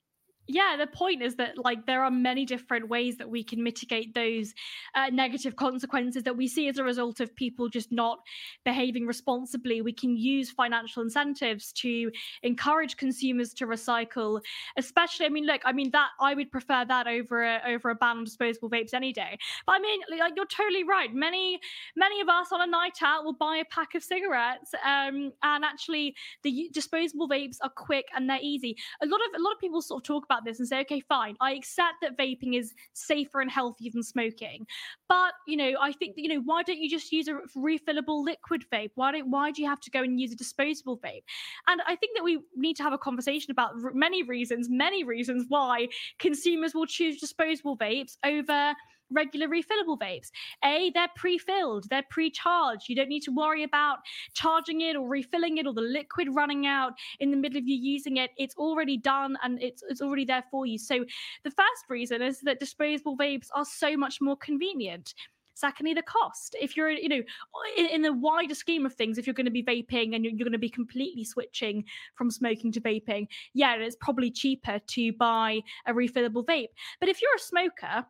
yeah 0.49 0.75
the 0.77 0.87
point 0.87 1.21
is 1.21 1.35
that 1.35 1.57
like 1.57 1.85
there 1.85 2.03
are 2.03 2.11
many 2.11 2.45
different 2.45 2.89
ways 2.89 3.17
that 3.17 3.29
we 3.29 3.43
can 3.43 3.63
mitigate 3.63 4.13
those 4.13 4.53
uh, 4.95 5.07
negative 5.11 5.55
consequences 5.55 6.23
that 6.23 6.35
we 6.35 6.47
see 6.47 6.67
as 6.67 6.77
a 6.77 6.83
result 6.83 7.19
of 7.19 7.35
people 7.35 7.69
just 7.69 7.91
not 7.91 8.19
behaving 8.65 9.05
responsibly. 9.05 9.81
We 9.81 9.93
can 9.93 10.17
use 10.17 10.51
financial 10.51 11.03
incentives 11.03 11.71
to 11.73 12.11
encourage 12.43 12.97
consumers 12.97 13.53
to 13.53 13.65
recycle 13.65 14.41
especially 14.77 15.25
i 15.25 15.29
mean 15.29 15.45
look 15.45 15.61
i 15.65 15.71
mean 15.71 15.91
that 15.91 16.09
i 16.19 16.33
would 16.33 16.51
prefer 16.51 16.83
that 16.85 17.07
over 17.07 17.43
a, 17.43 17.61
over 17.67 17.89
a 17.89 17.95
ban 17.95 18.17
on 18.17 18.23
disposable 18.23 18.69
vapes 18.69 18.93
any 18.93 19.13
day. 19.13 19.37
But 19.65 19.75
i 19.75 19.79
mean 19.79 19.99
like 20.19 20.33
you're 20.35 20.45
totally 20.45 20.83
right. 20.83 21.13
Many 21.13 21.59
many 21.95 22.21
of 22.21 22.29
us 22.29 22.51
on 22.51 22.61
a 22.61 22.67
night 22.67 22.97
out 23.03 23.23
will 23.23 23.33
buy 23.33 23.57
a 23.57 23.65
pack 23.65 23.95
of 23.95 24.03
cigarettes 24.03 24.71
um, 24.85 25.31
and 25.43 25.63
actually 25.63 26.15
the 26.43 26.69
disposable 26.73 27.27
vapes 27.27 27.57
are 27.61 27.69
quick 27.69 28.07
and 28.15 28.29
they're 28.29 28.39
easy. 28.41 28.75
A 29.01 29.05
lot 29.05 29.19
of 29.21 29.39
a 29.39 29.43
lot 29.43 29.53
of 29.53 29.59
people 29.59 29.81
sort 29.81 30.01
of 30.01 30.07
talk 30.07 30.25
about 30.25 30.38
about 30.39 30.45
this 30.45 30.59
and 30.59 30.67
say, 30.67 30.81
okay, 30.81 30.99
fine, 31.01 31.35
I 31.41 31.53
accept 31.53 31.95
that 32.01 32.17
vaping 32.17 32.57
is 32.57 32.73
safer 32.93 33.41
and 33.41 33.51
healthier 33.51 33.91
than 33.93 34.03
smoking. 34.03 34.65
But, 35.07 35.33
you 35.47 35.57
know, 35.57 35.73
I 35.79 35.91
think 35.91 36.15
that, 36.15 36.21
you 36.21 36.29
know, 36.29 36.41
why 36.45 36.63
don't 36.63 36.79
you 36.79 36.89
just 36.89 37.11
use 37.11 37.27
a 37.27 37.37
refillable 37.57 38.23
liquid 38.23 38.63
vape? 38.71 38.91
Why 38.95 39.11
don't, 39.11 39.29
why 39.29 39.51
do 39.51 39.61
you 39.61 39.67
have 39.67 39.81
to 39.81 39.91
go 39.91 40.01
and 40.01 40.19
use 40.19 40.31
a 40.31 40.35
disposable 40.35 40.97
vape? 40.99 41.23
And 41.67 41.81
I 41.85 41.95
think 41.95 42.17
that 42.17 42.23
we 42.23 42.39
need 42.55 42.75
to 42.77 42.83
have 42.83 42.93
a 42.93 42.97
conversation 42.97 43.51
about 43.51 43.73
many 43.93 44.23
reasons, 44.23 44.67
many 44.69 45.03
reasons 45.03 45.45
why 45.47 45.87
consumers 46.19 46.73
will 46.73 46.85
choose 46.85 47.19
disposable 47.19 47.77
vapes 47.77 48.17
over 48.23 48.73
regular 49.11 49.47
refillable 49.47 49.97
vapes. 49.99 50.31
A, 50.63 50.91
they're 50.93 51.09
pre-filled, 51.15 51.89
they're 51.89 52.05
pre-charged. 52.09 52.89
You 52.89 52.95
don't 52.95 53.09
need 53.09 53.23
to 53.23 53.31
worry 53.31 53.63
about 53.63 53.99
charging 54.33 54.81
it 54.81 54.95
or 54.95 55.07
refilling 55.07 55.57
it 55.57 55.67
or 55.67 55.73
the 55.73 55.81
liquid 55.81 56.29
running 56.31 56.65
out 56.65 56.93
in 57.19 57.31
the 57.31 57.37
middle 57.37 57.57
of 57.57 57.67
you 57.67 57.75
using 57.75 58.17
it. 58.17 58.31
It's 58.37 58.55
already 58.55 58.97
done 58.97 59.37
and 59.43 59.61
it's 59.61 59.83
it's 59.89 60.01
already 60.01 60.25
there 60.25 60.43
for 60.51 60.65
you. 60.65 60.77
So 60.77 61.05
the 61.43 61.51
first 61.51 61.85
reason 61.89 62.21
is 62.21 62.39
that 62.41 62.59
disposable 62.59 63.17
vapes 63.17 63.47
are 63.53 63.65
so 63.65 63.95
much 63.97 64.21
more 64.21 64.37
convenient. 64.37 65.13
Secondly, 65.59 65.93
the 65.93 66.01
cost. 66.01 66.55
If 66.61 66.77
you're, 66.77 66.89
you 66.89 67.09
know, 67.09 67.21
in, 67.77 67.85
in, 67.87 68.01
the 68.01 68.13
wider 68.13 68.55
scheme 68.55 68.85
of 68.85 68.93
things, 68.93 69.17
if 69.17 69.27
you're 69.27 69.33
going 69.33 69.43
to 69.43 69.51
be 69.51 69.61
vaping 69.61 70.15
and 70.15 70.23
you're, 70.23 70.33
you're 70.33 70.45
going 70.45 70.53
to 70.53 70.57
be 70.57 70.69
completely 70.69 71.25
switching 71.25 71.83
from 72.15 72.31
smoking 72.31 72.71
to 72.71 72.79
vaping, 72.79 73.27
yeah, 73.53 73.75
it's 73.75 73.97
probably 73.99 74.31
cheaper 74.31 74.79
to 74.79 75.11
buy 75.13 75.59
a 75.85 75.91
refillable 75.91 76.45
vape. 76.45 76.69
But 77.01 77.09
if 77.09 77.21
you're 77.21 77.35
a 77.35 77.39
smoker, 77.39 78.05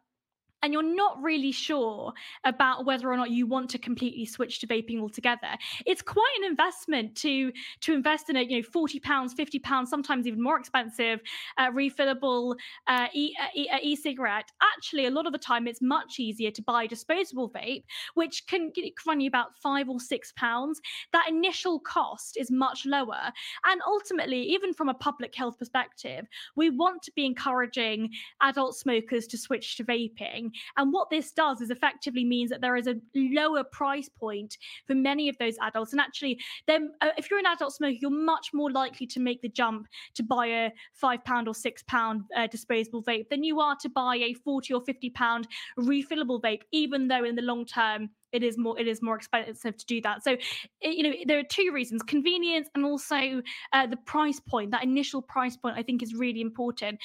and 0.61 0.73
you're 0.73 0.83
not 0.83 1.21
really 1.21 1.51
sure 1.51 2.13
about 2.43 2.85
whether 2.85 3.11
or 3.11 3.17
not 3.17 3.31
you 3.31 3.47
want 3.47 3.69
to 3.71 3.77
completely 3.77 4.25
switch 4.25 4.59
to 4.59 4.67
vaping 4.67 4.99
altogether. 4.99 5.47
It's 5.85 6.01
quite 6.01 6.33
an 6.39 6.45
investment 6.45 7.15
to 7.17 7.51
to 7.81 7.93
invest 7.93 8.29
in 8.29 8.35
a 8.35 8.41
you 8.41 8.57
know 8.57 8.63
40 8.63 8.99
pounds 8.99 9.33
50 9.33 9.59
pounds 9.59 9.89
sometimes 9.89 10.27
even 10.27 10.41
more 10.41 10.57
expensive 10.59 11.19
uh, 11.57 11.71
refillable 11.71 12.55
uh, 12.87 13.07
e- 13.13 13.35
uh, 13.41 13.47
e- 13.55 13.69
uh, 13.69 13.77
e-cigarette. 13.81 14.51
Actually 14.75 15.05
a 15.05 15.11
lot 15.11 15.25
of 15.25 15.31
the 15.31 15.39
time 15.39 15.67
it's 15.67 15.81
much 15.81 16.19
easier 16.19 16.51
to 16.51 16.61
buy 16.61 16.87
disposable 16.87 17.49
vape 17.49 17.83
which 18.15 18.45
can 18.47 18.71
run 19.07 19.21
you 19.21 19.27
about 19.27 19.57
five 19.57 19.89
or 19.89 19.99
six 19.99 20.33
pounds. 20.35 20.81
That 21.13 21.27
initial 21.29 21.79
cost 21.79 22.37
is 22.37 22.51
much 22.51 22.85
lower. 22.85 23.31
And 23.65 23.81
ultimately 23.87 24.41
even 24.41 24.73
from 24.73 24.89
a 24.89 24.93
public 24.93 25.35
health 25.35 25.57
perspective 25.57 26.27
we 26.55 26.69
want 26.69 27.01
to 27.03 27.11
be 27.15 27.25
encouraging 27.25 28.11
adult 28.41 28.75
smokers 28.75 29.27
to 29.27 29.37
switch 29.37 29.77
to 29.77 29.83
vaping 29.83 30.48
And 30.77 30.93
what 30.93 31.09
this 31.09 31.31
does 31.31 31.61
is 31.61 31.69
effectively 31.69 32.23
means 32.23 32.49
that 32.49 32.61
there 32.61 32.75
is 32.75 32.87
a 32.87 32.95
lower 33.15 33.63
price 33.63 34.09
point 34.09 34.57
for 34.87 34.95
many 34.95 35.29
of 35.29 35.37
those 35.37 35.55
adults. 35.61 35.91
And 35.91 36.01
actually, 36.01 36.39
then 36.67 36.91
uh, 37.01 37.09
if 37.17 37.29
you're 37.29 37.39
an 37.39 37.45
adult 37.45 37.73
smoker, 37.73 37.97
you're 37.99 38.11
much 38.11 38.49
more 38.53 38.71
likely 38.71 39.07
to 39.07 39.19
make 39.19 39.41
the 39.41 39.49
jump 39.49 39.87
to 40.15 40.23
buy 40.23 40.47
a 40.47 40.71
five 40.93 41.23
pound 41.23 41.47
or 41.47 41.55
six 41.55 41.83
pound 41.83 42.23
uh, 42.35 42.47
disposable 42.47 43.03
vape 43.03 43.29
than 43.29 43.43
you 43.43 43.59
are 43.59 43.75
to 43.81 43.89
buy 43.89 44.15
a 44.15 44.33
40 44.33 44.73
or 44.73 44.81
50 44.81 45.09
pound 45.11 45.47
refillable 45.77 46.41
vape, 46.41 46.61
even 46.71 47.07
though 47.07 47.23
in 47.23 47.35
the 47.35 47.41
long 47.41 47.65
term, 47.65 48.09
it 48.31 48.43
is 48.43 48.57
more 48.57 48.77
it 48.79 48.87
is 48.87 49.01
more 49.01 49.15
expensive 49.15 49.75
to 49.77 49.85
do 49.85 50.01
that 50.01 50.23
so 50.23 50.37
you 50.81 51.03
know 51.03 51.13
there 51.25 51.39
are 51.39 51.43
two 51.43 51.71
reasons 51.73 52.03
convenience 52.03 52.69
and 52.75 52.85
also 52.85 53.41
uh, 53.73 53.87
the 53.87 53.97
price 53.97 54.39
point 54.39 54.71
that 54.71 54.83
initial 54.83 55.21
price 55.21 55.57
point 55.57 55.75
i 55.77 55.83
think 55.83 56.03
is 56.03 56.13
really 56.13 56.41
important 56.41 56.99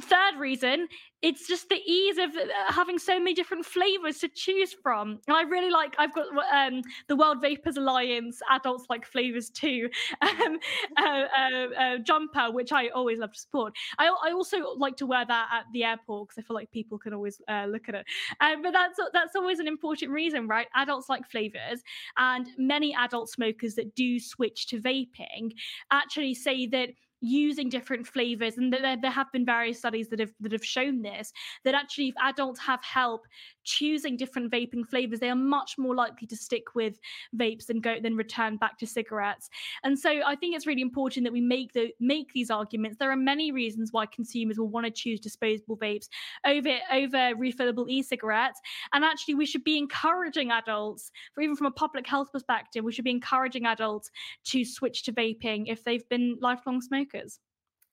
third 0.00 0.38
reason 0.38 0.88
it's 1.20 1.46
just 1.46 1.68
the 1.68 1.80
ease 1.86 2.18
of 2.18 2.30
uh, 2.30 2.72
having 2.72 2.98
so 2.98 3.18
many 3.18 3.32
different 3.34 3.64
flavors 3.64 4.18
to 4.18 4.28
choose 4.28 4.74
from 4.82 5.20
and 5.28 5.36
i 5.36 5.42
really 5.42 5.70
like 5.70 5.94
i've 5.98 6.14
got 6.14 6.26
um, 6.52 6.82
the 7.08 7.16
world 7.16 7.40
vapers 7.40 7.76
alliance 7.76 8.40
adults 8.50 8.86
like 8.88 9.04
flavors 9.04 9.50
too 9.50 9.88
um, 10.22 10.58
uh, 10.98 11.02
uh, 11.02 11.66
uh, 11.78 11.98
jumper 11.98 12.50
which 12.50 12.72
i 12.72 12.88
always 12.88 13.18
love 13.18 13.32
to 13.32 13.38
support. 13.38 13.74
I, 13.98 14.06
I 14.06 14.32
also 14.32 14.74
like 14.76 14.96
to 14.96 15.06
wear 15.06 15.24
that 15.26 15.48
at 15.52 15.64
the 15.72 15.84
airport 15.84 16.28
because 16.28 16.42
i 16.42 16.46
feel 16.46 16.54
like 16.54 16.70
people 16.70 16.98
can 16.98 17.12
always 17.12 17.40
uh, 17.48 17.66
look 17.66 17.88
at 17.88 17.94
it. 17.94 18.06
Um, 18.40 18.62
but 18.62 18.72
that's 18.72 18.98
that's 19.12 19.36
always 19.36 19.58
an 19.58 19.68
important 19.68 20.10
reason 20.10 20.46
right? 20.48 20.66
Adults 20.74 21.08
like 21.08 21.28
flavors 21.30 21.82
and 22.16 22.48
many 22.58 22.94
adult 22.94 23.30
smokers 23.30 23.74
that 23.74 23.94
do 23.94 24.18
switch 24.18 24.66
to 24.68 24.80
vaping 24.80 25.52
actually 25.90 26.34
say 26.34 26.66
that 26.66 26.90
using 27.22 27.68
different 27.68 28.04
flavors 28.04 28.58
and 28.58 28.72
there, 28.72 28.96
there 29.00 29.10
have 29.10 29.30
been 29.30 29.46
various 29.46 29.78
studies 29.78 30.08
that 30.08 30.18
have 30.18 30.32
that 30.40 30.50
have 30.50 30.64
shown 30.64 31.02
this 31.02 31.32
that 31.64 31.72
actually 31.72 32.08
if 32.08 32.14
adults 32.20 32.58
have 32.58 32.82
help 32.82 33.26
choosing 33.62 34.16
different 34.16 34.50
vaping 34.50 34.84
flavors 34.84 35.20
they 35.20 35.30
are 35.30 35.36
much 35.36 35.78
more 35.78 35.94
likely 35.94 36.26
to 36.26 36.36
stick 36.36 36.74
with 36.74 36.98
vapes 37.36 37.66
than 37.66 37.80
go 37.80 37.96
then 38.02 38.16
return 38.16 38.56
back 38.56 38.76
to 38.76 38.86
cigarettes. 38.86 39.48
And 39.84 39.96
so 39.96 40.10
i 40.26 40.34
think 40.34 40.56
it's 40.56 40.66
really 40.66 40.82
important 40.82 41.24
that 41.24 41.32
we 41.32 41.40
make 41.40 41.72
the 41.72 41.92
make 42.00 42.32
these 42.32 42.50
arguments. 42.50 42.98
There 42.98 43.12
are 43.12 43.16
many 43.16 43.52
reasons 43.52 43.92
why 43.92 44.06
consumers 44.06 44.58
will 44.58 44.68
want 44.68 44.86
to 44.86 44.90
choose 44.90 45.20
disposable 45.20 45.76
vapes 45.76 46.08
over 46.44 46.76
over 46.92 47.36
refillable 47.36 47.88
e-cigarettes. 47.88 48.60
And 48.92 49.04
actually 49.04 49.36
we 49.36 49.46
should 49.46 49.62
be 49.62 49.78
encouraging 49.78 50.50
adults 50.50 51.12
for 51.34 51.42
even 51.42 51.54
from 51.54 51.68
a 51.68 51.70
public 51.70 52.06
health 52.06 52.32
perspective 52.32 52.82
we 52.82 52.90
should 52.90 53.04
be 53.04 53.12
encouraging 53.12 53.66
adults 53.66 54.10
to 54.46 54.64
switch 54.64 55.04
to 55.04 55.12
vaping 55.12 55.66
if 55.68 55.84
they've 55.84 56.08
been 56.08 56.36
lifelong 56.40 56.80
smokers 56.80 57.11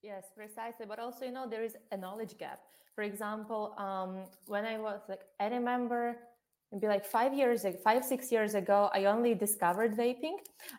Yes, 0.02 0.26
precisely. 0.36 0.86
But 0.88 1.00
also, 1.00 1.26
you 1.26 1.32
know, 1.32 1.48
there 1.48 1.64
is 1.64 1.76
a 1.92 1.98
knowledge 1.98 2.38
gap. 2.38 2.60
For 2.96 3.04
example, 3.04 3.74
um, 3.78 4.26
when 4.48 4.66
I 4.66 4.78
was 4.78 5.02
like, 5.10 5.22
I 5.40 5.48
remember 5.48 6.16
maybe 6.72 6.88
like 6.88 7.06
five 7.06 7.34
years, 7.34 7.66
five 7.84 8.06
six 8.06 8.32
years 8.32 8.56
ago, 8.56 8.90
I 8.94 9.06
only 9.06 9.34
discovered 9.36 9.96
vaping, 9.96 10.38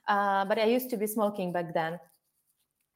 uh, 0.09 0.44
but 0.47 0.59
I 0.59 0.64
used 0.64 0.90
to 0.90 0.97
be 0.97 1.06
smoking 1.06 1.52
back 1.52 1.75
then. 1.75 1.99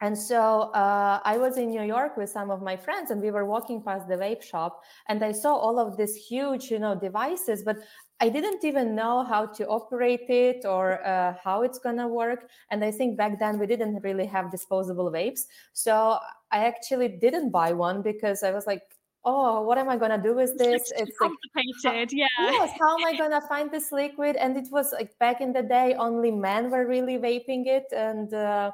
And 0.04 0.18
so 0.18 0.70
uh, 0.74 1.18
I 1.24 1.38
was 1.38 1.56
in 1.56 1.70
New 1.70 1.82
York 1.82 2.18
with 2.18 2.28
some 2.28 2.50
of 2.50 2.60
my 2.60 2.76
friends, 2.76 3.10
and 3.10 3.22
we 3.22 3.30
were 3.30 3.46
walking 3.46 3.82
past 3.82 4.06
the 4.06 4.16
vape 4.16 4.42
shop, 4.42 4.82
and 5.08 5.24
I 5.24 5.32
saw 5.32 5.54
all 5.54 5.78
of 5.78 5.96
these 5.96 6.14
huge, 6.14 6.70
you 6.70 6.78
know, 6.78 6.94
devices. 6.94 7.62
But 7.62 7.78
I 8.20 8.28
didn't 8.28 8.62
even 8.64 8.94
know 8.94 9.24
how 9.24 9.46
to 9.46 9.66
operate 9.66 10.28
it 10.28 10.66
or 10.66 11.02
uh, 11.06 11.32
how 11.42 11.62
it's 11.62 11.78
going 11.78 11.96
to 11.96 12.06
work. 12.06 12.50
And 12.70 12.84
I 12.84 12.90
think 12.90 13.16
back 13.16 13.38
then 13.38 13.58
we 13.58 13.66
didn't 13.66 14.02
really 14.02 14.26
have 14.26 14.50
disposable 14.50 15.10
vapes. 15.10 15.44
So 15.72 16.18
I 16.52 16.66
actually 16.66 17.08
didn't 17.08 17.48
buy 17.50 17.72
one 17.72 18.02
because 18.02 18.42
I 18.42 18.50
was 18.50 18.66
like, 18.66 18.82
oh, 19.24 19.62
what 19.62 19.78
am 19.78 19.88
I 19.88 19.96
going 19.96 20.10
to 20.10 20.22
do 20.22 20.34
with 20.34 20.58
this? 20.58 20.82
It's, 20.82 20.92
it's 21.00 21.18
complicated. 21.18 22.12
Like, 22.12 22.12
yeah. 22.12 22.26
Yes. 22.40 22.72
How 22.78 22.98
am 22.98 23.06
I 23.06 23.16
going 23.22 23.30
to 23.30 23.40
find 23.48 23.70
this 23.70 23.90
liquid? 23.90 24.36
And 24.36 24.54
it 24.58 24.68
was 24.70 24.92
like 24.92 25.18
back 25.18 25.40
in 25.40 25.54
the 25.54 25.62
day, 25.62 25.94
only 25.98 26.30
men 26.30 26.70
were 26.70 26.86
really 26.86 27.16
vaping 27.16 27.66
it. 27.66 27.86
And 27.90 28.34
uh, 28.34 28.70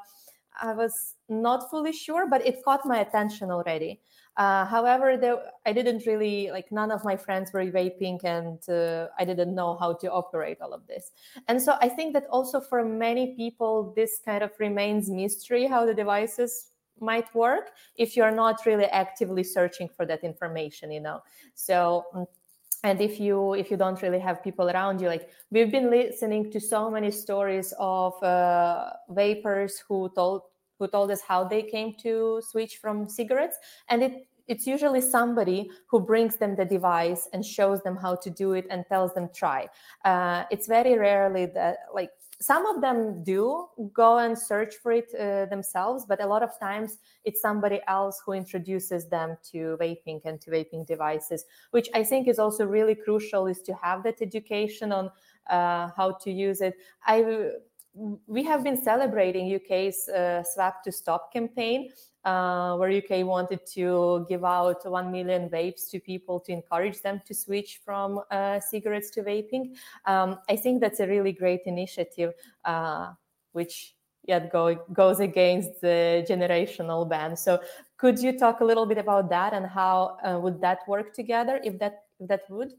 I 0.59 0.73
was 0.73 1.15
not 1.29 1.69
fully 1.69 1.91
sure, 1.93 2.27
but 2.27 2.45
it 2.45 2.63
caught 2.63 2.85
my 2.85 2.99
attention 2.99 3.51
already. 3.51 4.01
Uh, 4.37 4.65
however, 4.65 5.17
there, 5.17 5.37
I 5.65 5.73
didn't 5.73 6.05
really 6.05 6.51
like 6.51 6.71
none 6.71 6.91
of 6.91 7.03
my 7.03 7.17
friends 7.17 7.51
were 7.53 7.65
vaping, 7.65 8.23
and 8.23 8.57
uh, 8.69 9.07
I 9.19 9.25
didn't 9.25 9.53
know 9.53 9.77
how 9.77 9.93
to 9.93 10.11
operate 10.11 10.57
all 10.61 10.73
of 10.73 10.87
this. 10.87 11.11
And 11.47 11.61
so 11.61 11.77
I 11.81 11.89
think 11.89 12.13
that 12.13 12.27
also 12.29 12.61
for 12.61 12.83
many 12.85 13.35
people, 13.35 13.93
this 13.95 14.19
kind 14.23 14.43
of 14.43 14.51
remains 14.59 15.09
mystery 15.09 15.67
how 15.67 15.85
the 15.85 15.93
devices 15.93 16.71
might 16.99 17.33
work 17.35 17.71
if 17.97 18.15
you're 18.15 18.31
not 18.31 18.65
really 18.65 18.85
actively 18.85 19.43
searching 19.43 19.89
for 19.89 20.05
that 20.05 20.23
information. 20.23 20.91
You 20.91 21.01
know, 21.01 21.23
so 21.53 22.05
mm, 22.15 22.25
and 22.83 22.99
if 23.01 23.19
you 23.19 23.53
if 23.53 23.69
you 23.69 23.77
don't 23.77 24.01
really 24.01 24.19
have 24.19 24.43
people 24.43 24.69
around 24.69 24.99
you 24.99 25.07
like 25.07 25.29
we've 25.51 25.71
been 25.71 25.89
listening 25.89 26.51
to 26.51 26.59
so 26.59 26.89
many 26.89 27.11
stories 27.11 27.73
of 27.79 28.21
uh, 28.23 28.89
vapers 29.09 29.83
who 29.87 30.09
told 30.15 30.41
who 30.81 30.87
told 30.87 31.11
us 31.11 31.21
how 31.21 31.43
they 31.43 31.61
came 31.61 31.93
to 32.01 32.41
switch 32.43 32.77
from 32.77 33.07
cigarettes. 33.07 33.57
And 33.87 34.03
it 34.03 34.27
it's 34.47 34.65
usually 34.67 34.99
somebody 34.99 35.69
who 35.89 35.99
brings 36.01 36.35
them 36.35 36.55
the 36.55 36.65
device 36.65 37.29
and 37.31 37.45
shows 37.45 37.81
them 37.83 37.95
how 37.95 38.15
to 38.15 38.29
do 38.29 38.51
it 38.53 38.65
and 38.69 38.83
tells 38.89 39.13
them 39.13 39.29
try. 39.33 39.69
Uh, 40.03 40.43
it's 40.51 40.67
very 40.67 40.97
rarely 40.97 41.45
that 41.45 41.77
like 41.93 42.09
some 42.41 42.65
of 42.65 42.81
them 42.81 43.23
do 43.23 43.67
go 43.93 44.17
and 44.17 44.37
search 44.37 44.75
for 44.75 44.91
it 44.91 45.13
uh, 45.13 45.45
themselves 45.45 46.05
but 46.05 46.21
a 46.21 46.25
lot 46.25 46.41
of 46.41 46.49
times 46.59 46.97
it's 47.23 47.39
somebody 47.39 47.79
else 47.87 48.21
who 48.25 48.33
introduces 48.33 49.07
them 49.09 49.37
to 49.43 49.77
vaping 49.79 50.19
and 50.25 50.41
to 50.41 50.49
vaping 50.51 50.85
devices 50.85 51.45
which 51.69 51.87
i 51.93 52.03
think 52.03 52.27
is 52.27 52.39
also 52.39 52.65
really 52.65 52.95
crucial 52.95 53.45
is 53.47 53.61
to 53.61 53.73
have 53.75 54.03
that 54.03 54.21
education 54.21 54.91
on 54.91 55.09
uh, 55.49 55.89
how 55.95 56.11
to 56.11 56.31
use 56.31 56.61
it. 56.61 56.75
I 57.05 57.51
we 57.93 58.43
have 58.43 58.63
been 58.63 58.81
celebrating 58.81 59.53
UK's 59.53 60.07
uh, 60.07 60.43
Swap 60.43 60.83
to 60.83 60.91
Stop 60.91 61.33
campaign, 61.33 61.89
uh, 62.23 62.75
where 62.77 62.89
UK 62.89 63.25
wanted 63.25 63.65
to 63.73 64.25
give 64.29 64.45
out 64.45 64.89
1 64.89 65.11
million 65.11 65.49
vapes 65.49 65.89
to 65.89 65.99
people 65.99 66.39
to 66.41 66.51
encourage 66.51 67.01
them 67.01 67.21
to 67.25 67.33
switch 67.33 67.81
from 67.83 68.21
uh, 68.31 68.59
cigarettes 68.59 69.09
to 69.11 69.23
vaping. 69.23 69.75
Um, 70.05 70.39
I 70.49 70.55
think 70.55 70.81
that's 70.81 70.99
a 70.99 71.07
really 71.07 71.33
great 71.33 71.61
initiative, 71.65 72.33
uh, 72.63 73.11
which 73.51 73.95
yet 74.23 74.51
go, 74.51 74.75
goes 74.93 75.19
against 75.19 75.81
the 75.81 76.25
generational 76.29 77.09
ban. 77.09 77.35
So, 77.35 77.59
could 77.97 78.19
you 78.19 78.37
talk 78.37 78.61
a 78.61 78.65
little 78.65 78.85
bit 78.85 78.99
about 78.99 79.29
that 79.29 79.53
and 79.53 79.65
how 79.65 80.17
uh, 80.23 80.39
would 80.39 80.61
that 80.61 80.79
work 80.87 81.13
together 81.13 81.59
if 81.63 81.77
that 81.79 82.03
if 82.19 82.27
that 82.29 82.41
would? 82.49 82.73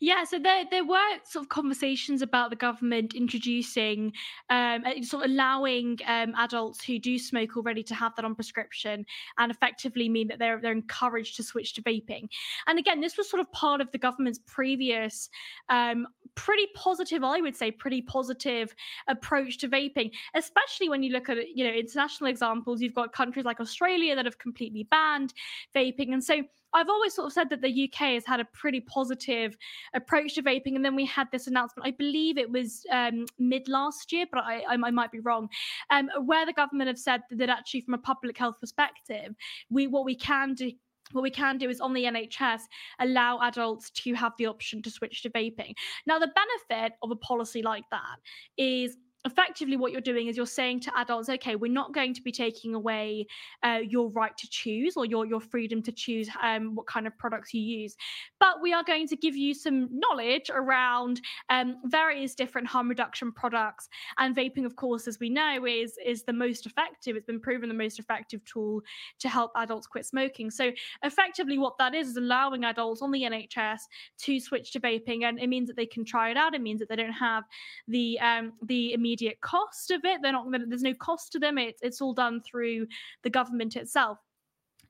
Yeah, 0.00 0.24
so 0.24 0.38
there 0.38 0.64
there 0.70 0.84
were 0.84 1.18
sort 1.24 1.44
of 1.44 1.48
conversations 1.48 2.22
about 2.22 2.50
the 2.50 2.56
government 2.56 3.14
introducing, 3.14 4.12
um, 4.50 4.84
sort 5.02 5.24
of 5.24 5.30
allowing 5.30 5.98
um, 6.06 6.34
adults 6.36 6.84
who 6.84 6.98
do 6.98 7.18
smoke 7.18 7.56
already 7.56 7.82
to 7.84 7.94
have 7.94 8.14
that 8.16 8.24
on 8.24 8.34
prescription, 8.34 9.04
and 9.38 9.50
effectively 9.50 10.08
mean 10.08 10.28
that 10.28 10.38
they're 10.38 10.60
they're 10.60 10.72
encouraged 10.72 11.36
to 11.36 11.42
switch 11.42 11.74
to 11.74 11.82
vaping. 11.82 12.28
And 12.66 12.78
again, 12.78 13.00
this 13.00 13.16
was 13.16 13.28
sort 13.28 13.40
of 13.40 13.50
part 13.52 13.80
of 13.80 13.90
the 13.92 13.98
government's 13.98 14.40
previous, 14.46 15.28
um, 15.68 16.06
pretty 16.34 16.66
positive, 16.74 17.24
I 17.24 17.40
would 17.40 17.56
say, 17.56 17.70
pretty 17.70 18.02
positive 18.02 18.74
approach 19.08 19.58
to 19.58 19.68
vaping. 19.68 20.12
Especially 20.34 20.88
when 20.88 21.02
you 21.02 21.12
look 21.12 21.28
at 21.28 21.56
you 21.56 21.64
know 21.64 21.72
international 21.72 22.30
examples, 22.30 22.80
you've 22.80 22.94
got 22.94 23.12
countries 23.12 23.44
like 23.44 23.60
Australia 23.60 24.14
that 24.16 24.24
have 24.24 24.38
completely 24.38 24.84
banned 24.84 25.34
vaping, 25.74 26.12
and 26.12 26.22
so 26.22 26.42
I've 26.74 26.88
always 26.88 27.14
sort 27.14 27.26
of 27.26 27.32
said 27.32 27.50
that 27.50 27.62
the 27.62 27.84
UK 27.84 28.14
has 28.14 28.26
had 28.26 28.40
a 28.40 28.44
pretty 28.44 28.80
positive 28.80 29.56
approach 29.94 30.34
to 30.34 30.42
vaping, 30.42 30.76
and 30.76 30.84
then 30.84 30.94
we 30.94 31.06
had 31.06 31.28
this 31.32 31.46
announcement. 31.46 31.86
I 31.86 31.92
believe 31.92 32.38
it 32.38 32.50
was 32.50 32.84
um, 32.90 33.26
mid 33.38 33.68
last 33.68 34.12
year, 34.12 34.26
but 34.30 34.44
I, 34.44 34.60
I, 34.60 34.74
I 34.74 34.90
might 34.90 35.12
be 35.12 35.20
wrong. 35.20 35.48
Um, 35.90 36.10
where 36.24 36.46
the 36.46 36.52
government 36.52 36.88
have 36.88 36.98
said 36.98 37.22
that 37.30 37.48
actually, 37.48 37.82
from 37.82 37.94
a 37.94 37.98
public 37.98 38.36
health 38.36 38.56
perspective, 38.60 39.34
we 39.70 39.86
what 39.86 40.04
we 40.04 40.14
can 40.14 40.54
do 40.54 40.70
what 41.12 41.22
we 41.22 41.30
can 41.30 41.58
do 41.58 41.68
is 41.68 41.80
on 41.80 41.94
the 41.94 42.04
NHS 42.04 42.60
allow 43.00 43.38
adults 43.40 43.90
to 43.90 44.14
have 44.14 44.32
the 44.38 44.46
option 44.46 44.82
to 44.82 44.90
switch 44.90 45.22
to 45.22 45.30
vaping. 45.30 45.74
Now, 46.06 46.18
the 46.18 46.30
benefit 46.68 46.98
of 47.02 47.10
a 47.10 47.16
policy 47.16 47.62
like 47.62 47.84
that 47.90 48.16
is 48.56 48.96
effectively 49.28 49.76
what 49.76 49.92
you're 49.92 50.00
doing 50.00 50.26
is 50.26 50.36
you're 50.36 50.46
saying 50.46 50.80
to 50.80 50.90
adults 50.98 51.28
okay 51.28 51.54
we're 51.54 51.72
not 51.80 51.94
going 51.94 52.12
to 52.14 52.22
be 52.22 52.32
taking 52.32 52.74
away 52.74 53.26
uh, 53.62 53.80
your 53.86 54.08
right 54.10 54.36
to 54.36 54.48
choose 54.48 54.96
or 54.96 55.04
your 55.04 55.26
your 55.26 55.40
freedom 55.40 55.82
to 55.82 55.92
choose 55.92 56.28
um, 56.42 56.74
what 56.74 56.86
kind 56.86 57.06
of 57.06 57.16
products 57.18 57.54
you 57.54 57.60
use 57.60 57.96
but 58.40 58.62
we 58.62 58.72
are 58.72 58.84
going 58.84 59.06
to 59.08 59.16
give 59.16 59.36
you 59.36 59.54
some 59.54 59.88
knowledge 59.90 60.50
around 60.52 61.20
um, 61.50 61.76
various 61.84 62.34
different 62.34 62.66
harm 62.66 62.88
reduction 62.88 63.32
products. 63.32 63.88
And 64.18 64.34
vaping 64.34 64.64
of 64.64 64.76
course 64.76 65.06
as 65.06 65.18
we 65.20 65.28
know 65.28 65.66
is 65.66 65.98
is 66.04 66.22
the 66.22 66.32
most 66.32 66.66
effective. 66.66 67.16
It's 67.16 67.26
been 67.26 67.40
proven 67.40 67.68
the 67.68 67.74
most 67.74 67.98
effective 67.98 68.44
tool 68.44 68.82
to 69.20 69.28
help 69.28 69.52
adults 69.56 69.86
quit 69.86 70.06
smoking. 70.06 70.50
So 70.50 70.72
effectively 71.02 71.58
what 71.58 71.76
that 71.78 71.94
is 71.94 72.08
is 72.08 72.16
allowing 72.16 72.64
adults 72.64 73.02
on 73.02 73.10
the 73.10 73.22
nhs 73.22 73.80
to 74.18 74.40
switch 74.40 74.72
to 74.72 74.80
vaping 74.80 75.24
and 75.24 75.38
it 75.38 75.48
means 75.48 75.68
that 75.68 75.76
they 75.76 75.86
can 75.86 76.04
try 76.04 76.30
it 76.30 76.36
out. 76.36 76.54
It 76.54 76.62
means 76.62 76.80
that 76.80 76.88
they 76.88 76.96
don't 76.96 77.12
have 77.12 77.44
the 77.86 78.18
um, 78.20 78.52
the 78.62 78.92
immediate 78.92 79.17
immediate 79.18 79.40
cost 79.40 79.90
of 79.90 80.04
it. 80.04 80.20
They're 80.22 80.32
not. 80.32 80.46
There's 80.68 80.82
no 80.82 80.94
cost 80.94 81.32
to 81.32 81.38
them. 81.38 81.58
It's 81.58 81.80
it's 81.82 82.00
all 82.00 82.14
done 82.14 82.40
through 82.42 82.86
the 83.22 83.30
government 83.30 83.76
itself. 83.76 84.18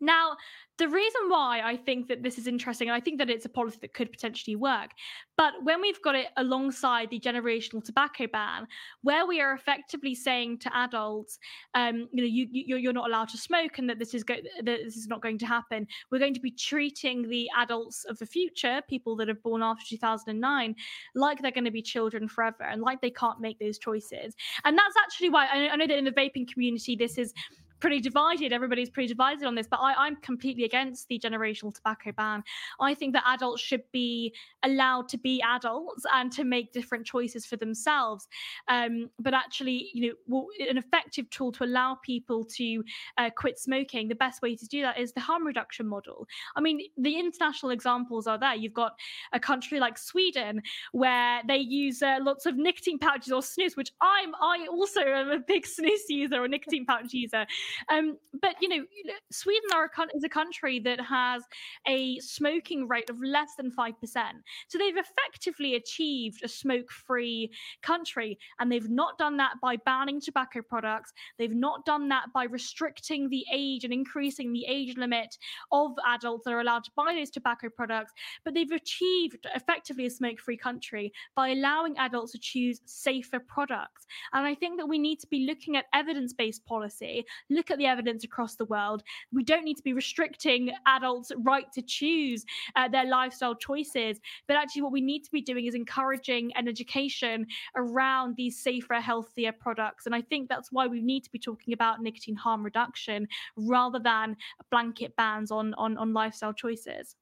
Now, 0.01 0.37
the 0.79 0.89
reason 0.89 1.23
why 1.29 1.61
I 1.61 1.77
think 1.77 2.07
that 2.07 2.23
this 2.23 2.39
is 2.39 2.47
interesting, 2.47 2.89
and 2.89 2.95
I 2.95 3.01
think 3.01 3.19
that 3.19 3.29
it's 3.29 3.45
a 3.45 3.49
policy 3.49 3.79
that 3.81 3.95
could 3.95 4.13
potentially 4.13 4.55
work, 4.55 4.91
but 5.37 5.53
when 5.65 5.81
we've 5.81 6.01
got 6.03 6.15
it 6.15 6.29
alongside 6.37 7.11
the 7.11 7.19
generational 7.19 7.83
tobacco 7.83 8.29
ban, 8.29 8.69
where 9.03 9.27
we 9.27 9.41
are 9.41 9.53
effectively 9.55 10.15
saying 10.15 10.59
to 10.59 10.77
adults, 10.77 11.39
um, 11.75 12.09
you 12.13 12.23
know, 12.23 12.29
you, 12.29 12.47
you 12.51 12.77
you're 12.77 12.93
not 12.93 13.09
allowed 13.09 13.29
to 13.31 13.39
smoke, 13.39 13.79
and 13.79 13.91
that 13.91 13.99
this 13.99 14.15
is 14.15 14.23
go- 14.23 14.37
that 14.63 14.79
this 14.85 14.97
is 14.97 15.09
not 15.09 15.21
going 15.21 15.39
to 15.39 15.47
happen, 15.47 15.87
we're 16.13 16.21
going 16.21 16.35
to 16.35 16.41
be 16.41 16.53
treating 16.53 17.29
the 17.29 17.49
adults 17.59 18.05
of 18.05 18.17
the 18.19 18.27
future, 18.27 18.81
people 18.89 19.17
that 19.17 19.29
are 19.29 19.35
born 19.35 19.65
after 19.65 19.85
2009, 19.89 20.77
like 21.17 21.43
they're 21.43 21.51
going 21.51 21.65
to 21.65 21.73
be 21.73 21.83
children 21.83 22.29
forever, 22.29 22.63
and 22.63 22.83
like 22.83 23.01
they 23.01 23.11
can't 23.11 23.41
make 23.41 23.59
those 23.59 23.79
choices. 23.79 24.37
And 24.65 24.79
that's 24.79 24.95
actually 24.97 25.31
why 25.31 25.47
I, 25.47 25.71
I 25.71 25.77
know 25.77 25.89
that 25.89 25.99
in 25.99 26.05
the 26.05 26.13
vaping 26.13 26.47
community, 26.47 26.95
this 26.95 27.19
is 27.19 27.35
pretty 27.81 28.01
divided. 28.01 28.53
Everybody's 28.53 28.91
pretty 28.91 29.09
divided 29.09 29.45
on 29.45 29.55
this, 29.55 29.67
but 29.67 29.81
I, 29.81 29.95
I'm 29.95 30.17
completely 30.17 30.65
against 30.65 31.09
the 31.09 31.19
generational 31.19 31.75
tobacco 31.75 32.13
ban. 32.13 32.43
I 32.81 32.95
think 32.95 33.13
that 33.15 33.25
adults 33.27 33.63
should 33.63 33.83
be 33.93 34.35
allowed 34.65 35.09
to 35.11 35.19
be 35.19 35.43
adults 35.43 36.05
and 36.13 36.33
to 36.33 36.45
make 36.45 36.73
different 36.73 37.07
choices 37.07 37.47
for 37.47 37.57
themselves. 37.57 38.29
Um, 38.69 39.11
but 39.19 39.35
actually, 39.35 39.91
you 39.93 40.15
know, 40.29 40.49
an 40.69 40.79
effective 40.79 41.29
tool 41.31 41.53
to 41.53 41.65
allow 41.65 41.99
people 42.05 42.45
to 42.45 42.85
uh, 43.17 43.31
quit 43.37 43.59
smoking, 43.59 44.09
the 44.09 44.15
best 44.15 44.43
way 44.43 44.57
to 44.57 44.67
do 44.67 44.83
that 44.83 44.99
is 44.99 45.13
the 45.13 45.21
harm 45.21 45.47
reduction 45.47 45.87
model. 45.87 46.27
I 46.57 46.61
mean, 46.61 46.81
the 46.97 47.19
international 47.19 47.71
examples 47.71 48.27
are 48.27 48.39
there. 48.39 48.55
You've 48.55 48.75
got 48.75 48.93
a 49.33 49.41
country 49.41 49.81
like 49.81 49.99
Sweden 49.99 50.63
where 50.93 51.43
they 51.47 51.59
use 51.59 52.03
uh, 52.03 52.19
lots 52.21 52.47
of 52.47 52.57
nicotine 52.57 52.99
pouches 52.99 53.33
or 53.33 53.41
snus, 53.41 53.77
which 53.77 53.93
I'm 54.01 54.35
I 54.41 54.67
also 54.71 55.01
am 55.01 55.31
a 55.31 55.39
big 55.39 55.65
snus 55.67 56.09
user 56.09 56.43
or 56.43 56.49
nicotine 56.49 56.87
pouch 56.87 57.13
user. 57.13 57.47
Um, 57.89 58.19
but 58.41 58.55
you 58.61 58.69
know, 58.69 58.85
Sweden 59.31 59.71
are 59.75 59.85
a, 59.85 60.17
is 60.17 60.25
a 60.25 60.29
country 60.29 60.79
that 60.81 61.01
has 61.01 61.43
a 61.87 62.19
smoking 62.21 62.89
rate 62.89 63.11
of 63.11 63.21
less 63.23 63.51
than 63.57 63.71
five 63.71 63.99
percent. 64.01 64.39
So 64.69 64.79
they've 64.79 64.97
effectively 64.97 65.75
achieved 65.75 66.45
a 66.45 66.49
smoke-free 66.49 67.51
country, 67.83 68.39
and 68.59 68.71
they've 68.71 68.91
not 68.91 69.19
done 69.19 69.37
that 69.39 69.55
by 69.63 69.77
banning 69.77 70.21
tobacco 70.21 70.63
products. 70.63 71.13
They've 71.39 71.55
not 71.55 71.85
done 71.85 72.09
that 72.09 72.33
by 72.35 72.45
restricting 72.45 73.29
the 73.29 73.45
age 73.53 73.85
and 73.85 73.93
increasing 73.93 74.53
the 74.53 74.65
age 74.67 74.97
limit 74.97 75.37
of 75.73 75.93
adults 76.07 76.45
that 76.45 76.53
are 76.53 76.61
allowed 76.61 76.85
to 76.85 76.91
buy 76.97 77.15
those 77.15 77.31
tobacco 77.31 77.69
products. 77.69 78.13
But 78.45 78.55
they've 78.55 78.71
achieved 78.71 79.47
effectively 79.55 80.07
a 80.07 80.11
smoke-free 80.11 80.57
country 80.59 81.13
by 81.35 81.51
allowing 81.51 81.97
adults 81.99 82.33
to 82.33 82.39
choose 82.39 82.81
safer 82.85 83.41
products. 83.41 84.07
And 84.33 84.47
I 84.47 84.55
think 84.55 84.79
that 84.79 84.87
we 84.87 84.99
need 84.99 85.21
to 85.21 85.27
be 85.27 85.47
looking 85.47 85.77
at 85.77 85.87
evidence-based 85.95 86.65
policy, 86.67 87.25
at 87.71 87.79
the 87.79 87.87
evidence 87.87 88.25
across 88.25 88.57
the 88.57 88.65
world. 88.67 89.03
We 89.33 89.43
don't 89.43 89.65
need 89.65 89.77
to 89.77 89.83
be 89.83 89.93
restricting 89.93 90.71
adults' 90.87 91.33
right 91.39 91.71
to 91.73 91.83
choose 91.83 92.45
uh, 92.77 92.89
their 92.89 93.07
lifestyle 93.07 93.55
choices, 93.55 94.21
but 94.47 94.57
actually, 94.57 94.83
what 94.83 94.93
we 94.93 95.01
need 95.01 95.25
to 95.25 95.31
be 95.31 95.41
doing 95.41 95.67
is 95.67 95.75
encouraging 95.75 96.53
an 96.55 96.69
education 96.69 97.47
around 97.77 98.37
these 98.37 98.59
safer, 98.59 98.95
healthier 98.95 99.53
products. 99.53 100.07
And 100.07 100.15
I 100.15 100.23
think 100.23 100.49
that's 100.49 100.71
why 100.73 100.87
we 100.87 101.01
need 101.01 101.25
to 101.25 101.31
be 101.31 101.39
talking 101.39 101.75
about 101.75 102.01
nicotine 102.01 102.37
harm 102.37 102.65
reduction 102.65 103.29
rather 103.57 103.99
than 103.99 104.37
blanket 104.71 105.15
bans 105.17 105.51
on 105.51 105.75
on, 105.75 105.97
on 105.99 106.13
lifestyle 106.13 106.53
choices. 106.53 107.17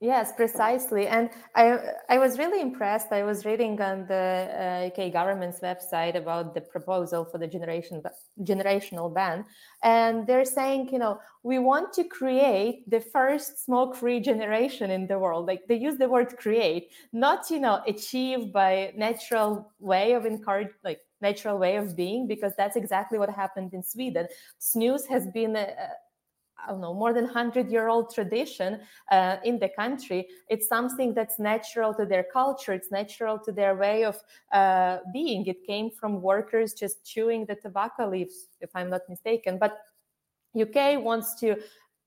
Yes, 0.00 0.30
precisely. 0.30 1.08
And 1.08 1.28
I, 1.56 1.76
I 2.08 2.18
was 2.18 2.38
really 2.38 2.60
impressed. 2.60 3.10
I 3.10 3.24
was 3.24 3.44
reading 3.44 3.80
on 3.82 4.06
the 4.06 4.48
uh, 4.48 4.86
UK 4.86 5.10
government's 5.12 5.58
website 5.58 6.14
about 6.14 6.54
the 6.54 6.60
proposal 6.60 7.24
for 7.24 7.38
the 7.38 7.48
generation 7.48 8.00
generational 8.44 9.12
ban, 9.12 9.44
and 9.82 10.24
they're 10.24 10.44
saying, 10.44 10.90
you 10.92 11.00
know, 11.00 11.18
we 11.42 11.58
want 11.58 11.92
to 11.94 12.04
create 12.04 12.88
the 12.88 13.00
first 13.00 13.64
smoke-free 13.64 14.20
generation 14.20 14.92
in 14.92 15.08
the 15.08 15.18
world. 15.18 15.46
Like 15.48 15.66
they 15.66 15.74
use 15.74 15.98
the 15.98 16.08
word 16.08 16.36
"create," 16.36 16.92
not 17.12 17.50
you 17.50 17.58
know, 17.58 17.82
achieve 17.88 18.52
by 18.52 18.92
natural 18.96 19.72
way 19.80 20.12
of 20.12 20.24
encourage, 20.24 20.68
like 20.84 21.00
natural 21.20 21.58
way 21.58 21.74
of 21.74 21.96
being, 21.96 22.28
because 22.28 22.52
that's 22.56 22.76
exactly 22.76 23.18
what 23.18 23.30
happened 23.30 23.74
in 23.74 23.82
Sweden. 23.82 24.28
Snus 24.60 25.08
has 25.08 25.26
been 25.34 25.56
a, 25.56 25.66
I 26.64 26.70
don't 26.70 26.80
know, 26.80 26.94
more 26.94 27.12
than 27.12 27.24
100 27.24 27.70
year 27.70 27.88
old 27.88 28.12
tradition 28.14 28.80
uh, 29.10 29.36
in 29.44 29.58
the 29.58 29.68
country. 29.68 30.28
It's 30.48 30.68
something 30.68 31.14
that's 31.14 31.38
natural 31.38 31.94
to 31.94 32.04
their 32.04 32.24
culture, 32.32 32.72
it's 32.72 32.90
natural 32.90 33.38
to 33.40 33.52
their 33.52 33.76
way 33.76 34.04
of 34.04 34.16
uh, 34.52 34.98
being. 35.12 35.46
It 35.46 35.64
came 35.66 35.90
from 35.90 36.20
workers 36.20 36.74
just 36.74 37.04
chewing 37.04 37.46
the 37.46 37.54
tobacco 37.54 38.08
leaves, 38.08 38.48
if 38.60 38.70
I'm 38.74 38.90
not 38.90 39.02
mistaken. 39.08 39.58
But 39.58 39.78
UK 40.54 40.96
wants 40.96 41.38
to 41.40 41.56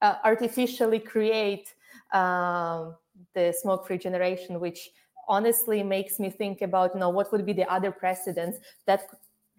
uh, 0.02 0.16
artificially 0.24 1.00
create 1.00 1.74
um, 2.14 2.96
the 3.34 3.54
smoke 3.62 3.88
free 3.88 3.98
generation, 3.98 4.60
which 4.60 4.90
honestly 5.28 5.84
makes 5.84 6.20
me 6.20 6.30
think 6.30 6.62
about 6.62 6.92
you 6.94 7.00
know 7.00 7.10
what 7.10 7.32
would 7.32 7.46
be 7.46 7.54
the 7.54 7.72
other 7.72 7.92
precedents 7.92 8.58
that 8.86 9.08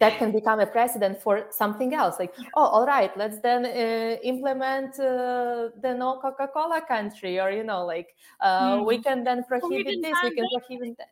that 0.03 0.17
can 0.19 0.31
become 0.31 0.59
a 0.59 0.65
precedent 0.65 1.21
for 1.21 1.47
something 1.49 1.93
else. 1.93 2.15
Like 2.19 2.33
oh 2.55 2.67
all 2.75 2.85
right 2.85 3.11
let's 3.17 3.39
then 3.39 3.65
uh, 3.65 4.17
implement 4.23 4.99
uh, 4.99 5.69
the 5.83 5.95
no 5.97 6.19
coca-cola 6.21 6.81
country 6.87 7.39
or 7.39 7.49
you 7.51 7.63
know 7.63 7.85
like 7.85 8.09
uh, 8.41 8.77
mm. 8.77 8.85
we 8.85 9.01
can 9.01 9.23
then 9.23 9.43
prohibit 9.43 10.01
this 10.01 10.17
we 10.23 10.31
can 10.35 10.47
prohibit 10.53 10.97
that 10.97 11.11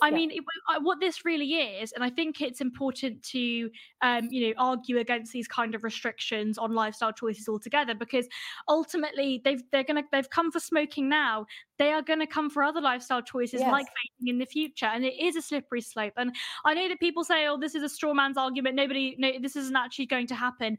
I 0.00 0.08
yeah. 0.08 0.14
mean, 0.14 0.30
it, 0.30 0.44
what 0.82 1.00
this 1.00 1.24
really 1.24 1.54
is, 1.54 1.92
and 1.92 2.04
I 2.04 2.10
think 2.10 2.40
it's 2.40 2.60
important 2.60 3.22
to, 3.24 3.70
um, 4.02 4.28
you 4.30 4.48
know, 4.48 4.54
argue 4.58 4.98
against 4.98 5.32
these 5.32 5.48
kind 5.48 5.74
of 5.74 5.82
restrictions 5.82 6.58
on 6.58 6.72
lifestyle 6.72 7.12
choices 7.12 7.48
altogether, 7.48 7.94
because 7.94 8.28
ultimately 8.68 9.40
they've 9.44 9.62
they're 9.72 9.84
gonna 9.84 10.04
they've 10.12 10.30
come 10.30 10.52
for 10.52 10.60
smoking 10.60 11.08
now. 11.08 11.46
They 11.78 11.92
are 11.92 12.02
going 12.02 12.20
to 12.20 12.26
come 12.26 12.50
for 12.50 12.62
other 12.62 12.80
lifestyle 12.80 13.22
choices 13.22 13.60
yes. 13.60 13.70
like 13.70 13.86
vaping 13.86 14.30
in 14.30 14.38
the 14.38 14.46
future, 14.46 14.86
and 14.86 15.04
it 15.04 15.14
is 15.20 15.36
a 15.36 15.42
slippery 15.42 15.80
slope. 15.80 16.14
And 16.16 16.34
I 16.64 16.74
know 16.74 16.88
that 16.88 17.00
people 17.00 17.24
say, 17.24 17.46
"Oh, 17.46 17.58
this 17.58 17.74
is 17.74 17.82
a 17.82 17.88
straw 17.88 18.14
man's 18.14 18.36
argument. 18.36 18.76
Nobody, 18.76 19.16
no, 19.18 19.32
this 19.40 19.56
isn't 19.56 19.76
actually 19.76 20.06
going 20.06 20.26
to 20.28 20.34
happen." 20.34 20.76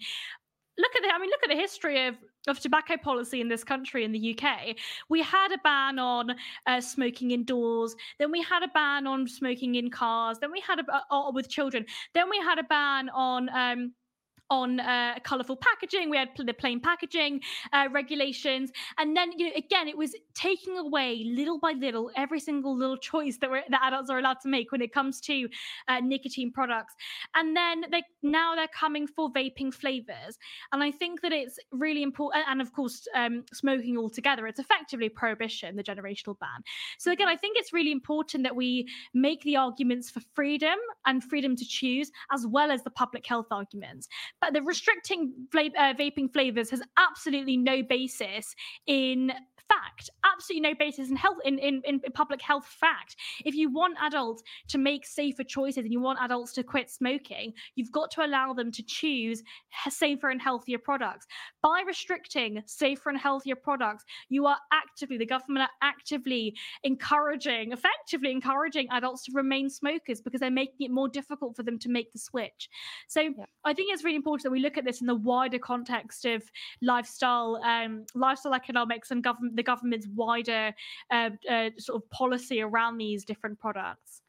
Look 0.79 0.95
at 0.95 1.03
the 1.03 1.13
I 1.13 1.19
mean 1.19 1.29
look 1.29 1.43
at 1.43 1.49
the 1.49 1.61
history 1.61 2.07
of 2.07 2.15
of 2.47 2.59
tobacco 2.59 2.95
policy 2.97 3.41
in 3.41 3.47
this 3.47 3.63
country 3.63 4.03
in 4.03 4.11
the 4.11 4.35
UK. 4.37 4.75
We 5.09 5.21
had 5.21 5.51
a 5.51 5.57
ban 5.63 5.99
on 5.99 6.35
uh, 6.65 6.81
smoking 6.81 7.31
indoors, 7.31 7.95
then 8.17 8.31
we 8.31 8.41
had 8.41 8.63
a 8.63 8.69
ban 8.69 9.05
on 9.05 9.27
smoking 9.27 9.75
in 9.75 9.91
cars, 9.91 10.39
then 10.39 10.51
we 10.51 10.61
had 10.61 10.79
a 10.79 11.13
uh, 11.13 11.31
with 11.31 11.49
children, 11.49 11.85
then 12.13 12.29
we 12.29 12.37
had 12.37 12.57
a 12.57 12.63
ban 12.63 13.09
on 13.09 13.49
um, 13.49 13.93
on 14.49 14.79
uh, 14.79 15.15
colorful 15.23 15.55
packaging. 15.55 16.09
We 16.09 16.17
had 16.17 16.29
the 16.37 16.53
plain 16.53 16.79
packaging 16.79 17.41
uh, 17.73 17.87
regulations, 17.91 18.71
and 18.97 19.15
then 19.15 19.31
you 19.37 19.47
know 19.47 19.51
again 19.55 19.87
it 19.87 19.97
was 19.97 20.15
taking 20.33 20.77
away 20.77 21.23
little 21.25 21.59
by 21.59 21.73
little 21.73 22.11
every 22.15 22.39
single 22.39 22.75
little 22.75 22.97
choice 22.97 23.37
that 23.37 23.49
we're, 23.49 23.63
that 23.69 23.81
adults 23.83 24.09
are 24.09 24.19
allowed 24.19 24.39
to 24.41 24.49
make 24.49 24.71
when 24.71 24.81
it 24.81 24.93
comes 24.93 25.19
to 25.21 25.47
uh, 25.87 25.99
nicotine 25.99 26.51
products. 26.51 26.95
And 27.35 27.55
then 27.55 27.85
they 27.91 28.03
now 28.23 28.55
they're 28.55 28.67
coming 28.67 29.07
for 29.07 29.31
vaping 29.31 29.73
flavors, 29.73 30.37
and 30.71 30.83
I 30.83 30.91
think 30.91 31.21
that 31.21 31.31
it's 31.31 31.59
really 31.71 32.03
important. 32.03 32.45
And 32.47 32.61
of 32.61 32.73
course, 32.73 33.07
um, 33.15 33.43
smoking 33.53 33.97
altogether, 33.97 34.47
it's 34.47 34.59
effectively 34.59 35.09
prohibition, 35.09 35.75
the 35.75 35.83
generational 35.83 36.37
ban. 36.39 36.63
So 36.97 37.11
again, 37.11 37.27
I 37.27 37.35
think 37.35 37.57
it's 37.57 37.73
really 37.73 37.91
important 37.91 38.43
that 38.43 38.55
we 38.55 38.87
make 39.13 39.41
the 39.43 39.57
arguments 39.57 40.09
for 40.09 40.21
freedom 40.33 40.77
and 41.05 41.23
freedom 41.23 41.55
to 41.55 41.65
choose, 41.65 42.11
as 42.33 42.45
well 42.47 42.71
as 42.71 42.83
the 42.83 42.89
public 42.89 43.25
health 43.25 43.47
arguments 43.51 44.07
but 44.41 44.53
the 44.53 44.61
restricting 44.61 45.33
fla- 45.51 45.75
uh, 45.77 45.93
vaping 45.93 46.31
flavors 46.31 46.69
has 46.69 46.81
absolutely 46.97 47.57
no 47.57 47.83
basis 47.83 48.55
in 48.87 49.31
fact 49.69 50.09
absolutely 50.25 50.69
no 50.69 50.75
basis 50.77 51.09
in 51.09 51.15
health 51.15 51.37
in, 51.45 51.59
in, 51.59 51.81
in 51.85 51.99
public 52.13 52.41
health 52.41 52.65
fact. 52.65 53.15
If 53.45 53.55
you 53.55 53.71
want 53.71 53.97
adults 54.01 54.43
to 54.69 54.77
make 54.77 55.05
safer 55.05 55.43
choices 55.43 55.83
and 55.83 55.91
you 55.91 56.01
want 56.01 56.19
adults 56.21 56.53
to 56.53 56.63
quit 56.63 56.89
smoking 56.89 57.53
you've 57.75 57.91
got 57.91 58.11
to 58.11 58.25
allow 58.25 58.53
them 58.53 58.71
to 58.71 58.83
choose 58.83 59.43
safer 59.89 60.29
and 60.29 60.41
healthier 60.41 60.79
products. 60.79 61.27
By 61.61 61.83
restricting 61.85 62.63
safer 62.65 63.09
and 63.09 63.19
healthier 63.19 63.55
products 63.55 64.05
you 64.29 64.45
are 64.45 64.57
actively 64.73 65.17
the 65.17 65.25
government 65.25 65.63
are 65.63 65.87
actively 65.87 66.55
encouraging 66.83 67.71
effectively 67.71 68.31
encouraging 68.31 68.87
adults 68.91 69.25
to 69.25 69.31
remain 69.33 69.69
smokers 69.69 70.21
because 70.21 70.39
they're 70.39 70.51
making 70.51 70.87
it 70.87 70.91
more 70.91 71.07
difficult 71.07 71.55
for 71.55 71.63
them 71.63 71.77
to 71.79 71.89
make 71.89 72.11
the 72.11 72.19
switch. 72.19 72.69
So 73.07 73.21
yeah. 73.21 73.45
i 73.63 73.73
think 73.73 73.93
it's 73.93 74.03
really 74.03 74.15
important 74.15 74.28
important 74.29 74.43
that 74.43 74.51
we 74.51 74.59
look 74.59 74.77
at 74.77 74.85
this 74.85 75.01
in 75.01 75.07
the 75.07 75.15
wider 75.15 75.57
context 75.57 76.25
of 76.25 76.43
lifestyle, 76.81 77.59
um, 77.63 78.05
lifestyle 78.13 78.53
economics, 78.53 79.09
and 79.09 79.23
government, 79.23 79.55
the 79.55 79.63
government's 79.63 80.07
wider 80.15 80.73
uh, 81.09 81.31
uh, 81.49 81.69
sort 81.77 82.01
of 82.01 82.09
policy 82.11 82.61
around 82.61 82.97
these 82.97 83.25
different 83.25 83.59
products. 83.59 84.21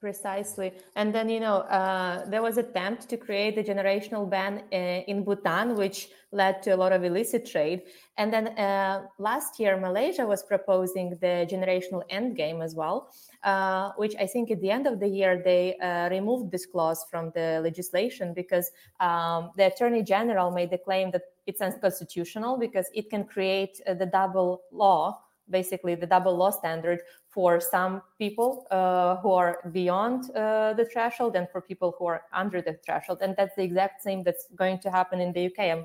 Precisely. 0.00 0.74
And 0.94 1.12
then, 1.12 1.28
you 1.28 1.40
know, 1.40 1.56
uh, 1.62 2.24
there 2.26 2.40
was 2.40 2.56
attempt 2.56 3.08
to 3.08 3.16
create 3.16 3.58
a 3.58 3.64
generational 3.64 4.30
ban 4.30 4.62
uh, 4.72 4.76
in 4.76 5.24
Bhutan, 5.24 5.74
which 5.74 6.10
led 6.30 6.62
to 6.62 6.70
a 6.70 6.76
lot 6.76 6.92
of 6.92 7.02
illicit 7.02 7.44
trade. 7.44 7.82
And 8.16 8.32
then 8.32 8.46
uh, 8.58 9.06
last 9.18 9.58
year, 9.58 9.76
Malaysia 9.76 10.24
was 10.24 10.44
proposing 10.44 11.18
the 11.20 11.48
generational 11.50 12.04
end 12.10 12.36
game 12.36 12.62
as 12.62 12.76
well, 12.76 13.10
uh, 13.42 13.90
which 13.96 14.14
I 14.20 14.26
think 14.28 14.52
at 14.52 14.60
the 14.60 14.70
end 14.70 14.86
of 14.86 15.00
the 15.00 15.08
year, 15.08 15.42
they 15.44 15.76
uh, 15.78 16.08
removed 16.10 16.52
this 16.52 16.64
clause 16.64 17.04
from 17.10 17.32
the 17.34 17.60
legislation 17.64 18.34
because 18.34 18.70
um, 19.00 19.50
the 19.56 19.66
attorney 19.66 20.04
general 20.04 20.52
made 20.52 20.70
the 20.70 20.78
claim 20.78 21.10
that 21.10 21.22
it's 21.48 21.60
unconstitutional 21.60 22.56
because 22.56 22.88
it 22.94 23.10
can 23.10 23.24
create 23.24 23.80
uh, 23.88 23.94
the 23.94 24.06
double 24.06 24.62
law 24.70 25.18
basically 25.50 25.94
the 25.94 26.06
double 26.06 26.36
law 26.36 26.50
standard 26.50 27.00
for 27.28 27.60
some 27.60 28.02
people 28.18 28.66
uh, 28.70 29.16
who 29.16 29.32
are 29.32 29.58
beyond 29.72 30.30
uh, 30.34 30.72
the 30.74 30.84
threshold 30.84 31.36
and 31.36 31.48
for 31.50 31.60
people 31.60 31.94
who 31.98 32.06
are 32.06 32.22
under 32.32 32.60
the 32.60 32.78
threshold. 32.84 33.18
And 33.22 33.34
that's 33.36 33.54
the 33.56 33.62
exact 33.62 34.02
same 34.02 34.22
that's 34.22 34.46
going 34.56 34.78
to 34.80 34.90
happen 34.90 35.20
in 35.20 35.32
the 35.32 35.46
UK. 35.46 35.60
I'm, 35.60 35.84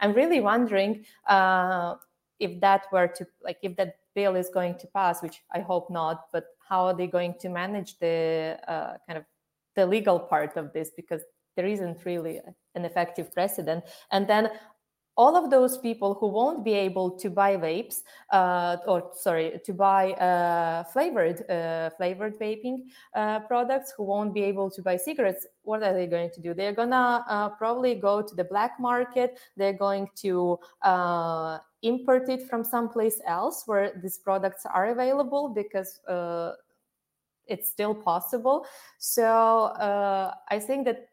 I'm 0.00 0.12
really 0.12 0.40
wondering 0.40 1.04
uh, 1.26 1.96
if 2.38 2.60
that 2.60 2.86
were 2.92 3.08
to, 3.08 3.26
like, 3.42 3.58
if 3.62 3.76
that 3.76 3.96
bill 4.14 4.36
is 4.36 4.48
going 4.48 4.78
to 4.78 4.86
pass, 4.88 5.22
which 5.22 5.42
I 5.52 5.60
hope 5.60 5.90
not, 5.90 6.26
but 6.32 6.44
how 6.68 6.86
are 6.86 6.94
they 6.94 7.06
going 7.06 7.34
to 7.40 7.48
manage 7.48 7.98
the 7.98 8.58
uh, 8.68 8.94
kind 9.06 9.18
of 9.18 9.24
the 9.74 9.86
legal 9.86 10.18
part 10.18 10.56
of 10.56 10.72
this? 10.72 10.90
Because 10.94 11.22
there 11.56 11.66
isn't 11.66 12.04
really 12.04 12.40
an 12.74 12.84
effective 12.84 13.32
precedent. 13.32 13.84
And 14.10 14.26
then 14.26 14.50
all 15.16 15.36
of 15.36 15.50
those 15.50 15.76
people 15.78 16.14
who 16.14 16.26
won't 16.26 16.64
be 16.64 16.72
able 16.72 17.10
to 17.10 17.28
buy 17.28 17.56
vapes 17.56 18.02
uh, 18.30 18.76
or 18.86 19.10
sorry 19.14 19.60
to 19.64 19.72
buy 19.74 20.12
uh, 20.12 20.84
flavored 20.84 21.48
uh, 21.50 21.90
flavored 21.90 22.38
vaping 22.38 22.84
uh, 23.14 23.40
products 23.40 23.92
who 23.96 24.04
won't 24.04 24.32
be 24.32 24.42
able 24.42 24.70
to 24.70 24.80
buy 24.80 24.96
cigarettes 24.96 25.46
what 25.64 25.82
are 25.82 25.92
they 25.92 26.06
going 26.06 26.30
to 26.30 26.40
do? 26.40 26.54
They're 26.54 26.72
gonna 26.72 27.24
uh, 27.28 27.50
probably 27.50 27.94
go 27.94 28.20
to 28.20 28.34
the 28.34 28.44
black 28.44 28.80
market. 28.80 29.38
They're 29.56 29.72
going 29.72 30.08
to 30.16 30.58
uh, 30.82 31.58
import 31.82 32.28
it 32.28 32.48
from 32.48 32.64
someplace 32.64 33.20
else 33.26 33.64
where 33.66 33.92
these 34.02 34.18
products 34.18 34.66
are 34.66 34.90
available 34.90 35.48
because 35.50 36.00
it's 37.46 37.68
still 37.68 37.94
possible. 37.94 38.66
So 38.98 39.74
i 40.48 40.58
think 40.58 40.86
that 40.86 41.08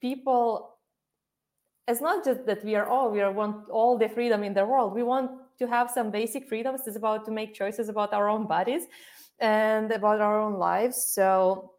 people 0.00 0.71
it's 1.88 2.00
not 2.00 2.24
just 2.24 2.46
that 2.46 2.64
we 2.64 2.74
are 2.74 2.86
all 2.86 3.10
we 3.10 3.20
are 3.20 3.32
want 3.32 3.68
all 3.68 3.98
the 3.98 4.08
freedom 4.08 4.42
in 4.42 4.54
the 4.54 4.64
world. 4.64 4.94
We 4.94 5.02
want 5.02 5.30
to 5.58 5.66
have 5.66 5.90
some 5.90 6.10
basic 6.10 6.48
freedoms. 6.48 6.82
It's 6.86 6.96
about 6.96 7.24
to 7.26 7.30
make 7.30 7.54
choices 7.54 7.88
about 7.88 8.12
our 8.12 8.28
own 8.28 8.46
bodies 8.46 8.84
and 9.40 9.90
about 9.90 10.20
our 10.20 10.40
own 10.40 10.54
lives. 10.54 11.04
So 11.04 11.72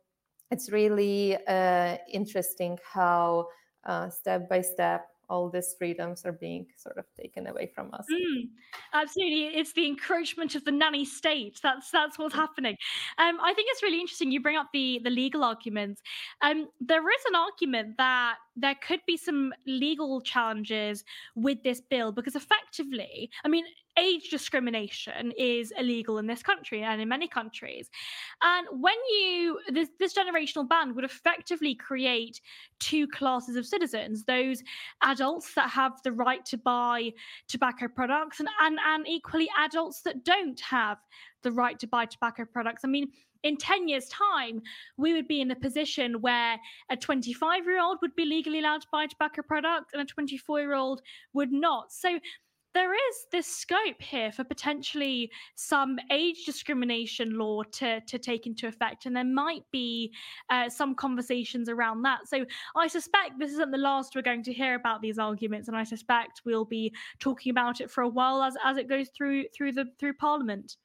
it's 0.52 0.72
really 0.72 1.38
uh, 1.48 1.98
interesting 2.12 2.78
how 2.84 3.48
uh, 3.86 4.10
step 4.10 4.50
by 4.50 4.62
step 4.62 5.08
all 5.30 5.50
these 5.50 5.76
freedoms 5.78 6.26
are 6.26 6.32
being 6.32 6.68
sort 6.78 6.98
of 6.98 7.06
taken 7.20 7.48
away 7.48 7.72
from 7.74 7.94
us. 7.94 8.06
Mm, 8.12 8.50
absolutely, 8.94 9.48
it's 9.60 9.74
the 9.74 9.88
encroachment 9.88 10.56
of 10.56 10.66
the 10.66 10.72
nanny 10.72 11.06
state. 11.06 11.60
That's 11.62 11.92
that's 11.92 12.18
what's 12.18 12.36
happening. 12.36 12.78
Um, 13.18 13.40
I 13.42 13.54
think 13.54 13.68
it's 13.72 13.84
really 13.84 14.00
interesting. 14.00 14.32
You 14.32 14.42
bring 14.42 14.58
up 14.58 14.70
the 14.74 15.00
the 15.04 15.10
legal 15.10 15.44
arguments. 15.44 16.02
Um, 16.42 16.68
there 16.80 17.02
is 17.02 17.26
an 17.28 17.36
argument 17.36 17.98
that 17.98 18.36
there 18.56 18.76
could 18.76 19.00
be 19.08 19.18
some 19.18 19.54
legal 19.66 20.22
challenges 20.22 21.04
with 21.36 21.64
this 21.64 21.82
bill 21.82 22.12
because 22.12 22.36
effectively, 22.36 23.30
I 23.44 23.48
mean, 23.48 23.66
age 23.98 24.30
discrimination 24.30 25.32
is 25.38 25.72
illegal 25.78 26.18
in 26.18 26.28
this 26.28 26.42
country 26.42 26.84
and 26.84 27.02
in 27.02 27.08
many 27.08 27.28
countries. 27.28 27.90
And 28.44 28.68
when 28.82 28.96
you, 29.10 29.60
this, 29.70 29.90
this 30.00 30.14
generational 30.14 30.68
ban 30.68 30.96
would 30.96 31.06
effectively 31.06 31.76
create 31.76 32.42
two 32.80 33.08
classes 33.08 33.56
of 33.56 33.66
citizens 33.66 34.24
those 34.26 34.64
adults 35.04 35.54
that 35.54 35.70
have 35.70 36.02
the 36.04 36.12
right 36.12 36.46
to 36.46 36.58
buy 36.58 37.12
tobacco 37.48 37.88
products 37.88 38.40
and, 38.40 38.50
and, 38.62 38.78
and 38.86 39.08
equally 39.08 39.50
adults 39.60 40.02
that 40.02 40.24
don't 40.24 40.60
have 40.60 40.98
the 41.44 41.52
right 41.52 41.78
to 41.80 41.88
buy 41.88 42.06
tobacco 42.06 42.46
products. 42.46 42.84
I 42.84 42.88
mean, 42.88 43.10
in 43.44 43.58
10 43.58 43.88
years' 43.88 44.08
time, 44.08 44.62
we 44.98 45.14
would 45.14 45.28
be 45.28 45.42
in 45.42 45.52
a 45.52 45.56
position 45.56 46.22
where 46.22 46.58
a 46.90 46.98
25 46.98 47.66
year 47.66 47.82
old 47.82 47.98
would 48.02 48.16
be 48.16 48.26
legally 48.26 48.60
allowed 48.60 48.82
to 48.82 48.88
buy 48.92 49.06
tobacco 49.06 49.42
product 49.42 49.92
and 49.94 50.02
a 50.02 50.06
24 50.06 50.62
year 50.62 50.74
old 50.74 51.02
would 51.34 51.52
not. 51.52 51.92
So 51.92 52.20
there 52.74 52.94
is 52.94 53.26
this 53.32 53.48
scope 53.48 54.02
here 54.02 54.32
for 54.32 54.44
potentially 54.44 55.32
some 55.56 55.98
age 56.12 56.46
discrimination 56.46 57.38
law 57.38 57.64
to, 57.64 58.02
to 58.02 58.18
take 58.18 58.48
into 58.48 58.68
effect, 58.68 59.06
and 59.06 59.16
there 59.16 59.24
might 59.24 59.64
be 59.72 60.14
uh, 60.50 60.70
some 60.70 60.96
conversations 60.96 61.70
around 61.70 62.02
that. 62.04 62.28
So 62.28 62.46
I 62.76 62.88
suspect 62.88 63.40
this 63.40 63.52
isn't 63.52 63.72
the 63.72 63.78
last 63.78 64.16
we're 64.16 64.22
going 64.22 64.44
to 64.44 64.54
hear 64.54 64.76
about 64.76 65.02
these 65.02 65.20
arguments, 65.20 65.68
and 65.68 65.78
I 65.78 65.84
suspect 65.84 66.42
we'll 66.46 66.66
be 66.66 66.94
talking 67.20 67.52
about 67.52 67.82
it 67.82 67.92
for 67.92 68.02
a 68.02 68.10
while 68.10 68.42
as, 68.42 68.56
as 68.64 68.78
it 68.78 68.90
goes 68.90 69.10
through 69.16 69.46
through 69.56 69.74
the 69.74 69.86
through 70.00 70.14
Parliament. 70.14 70.78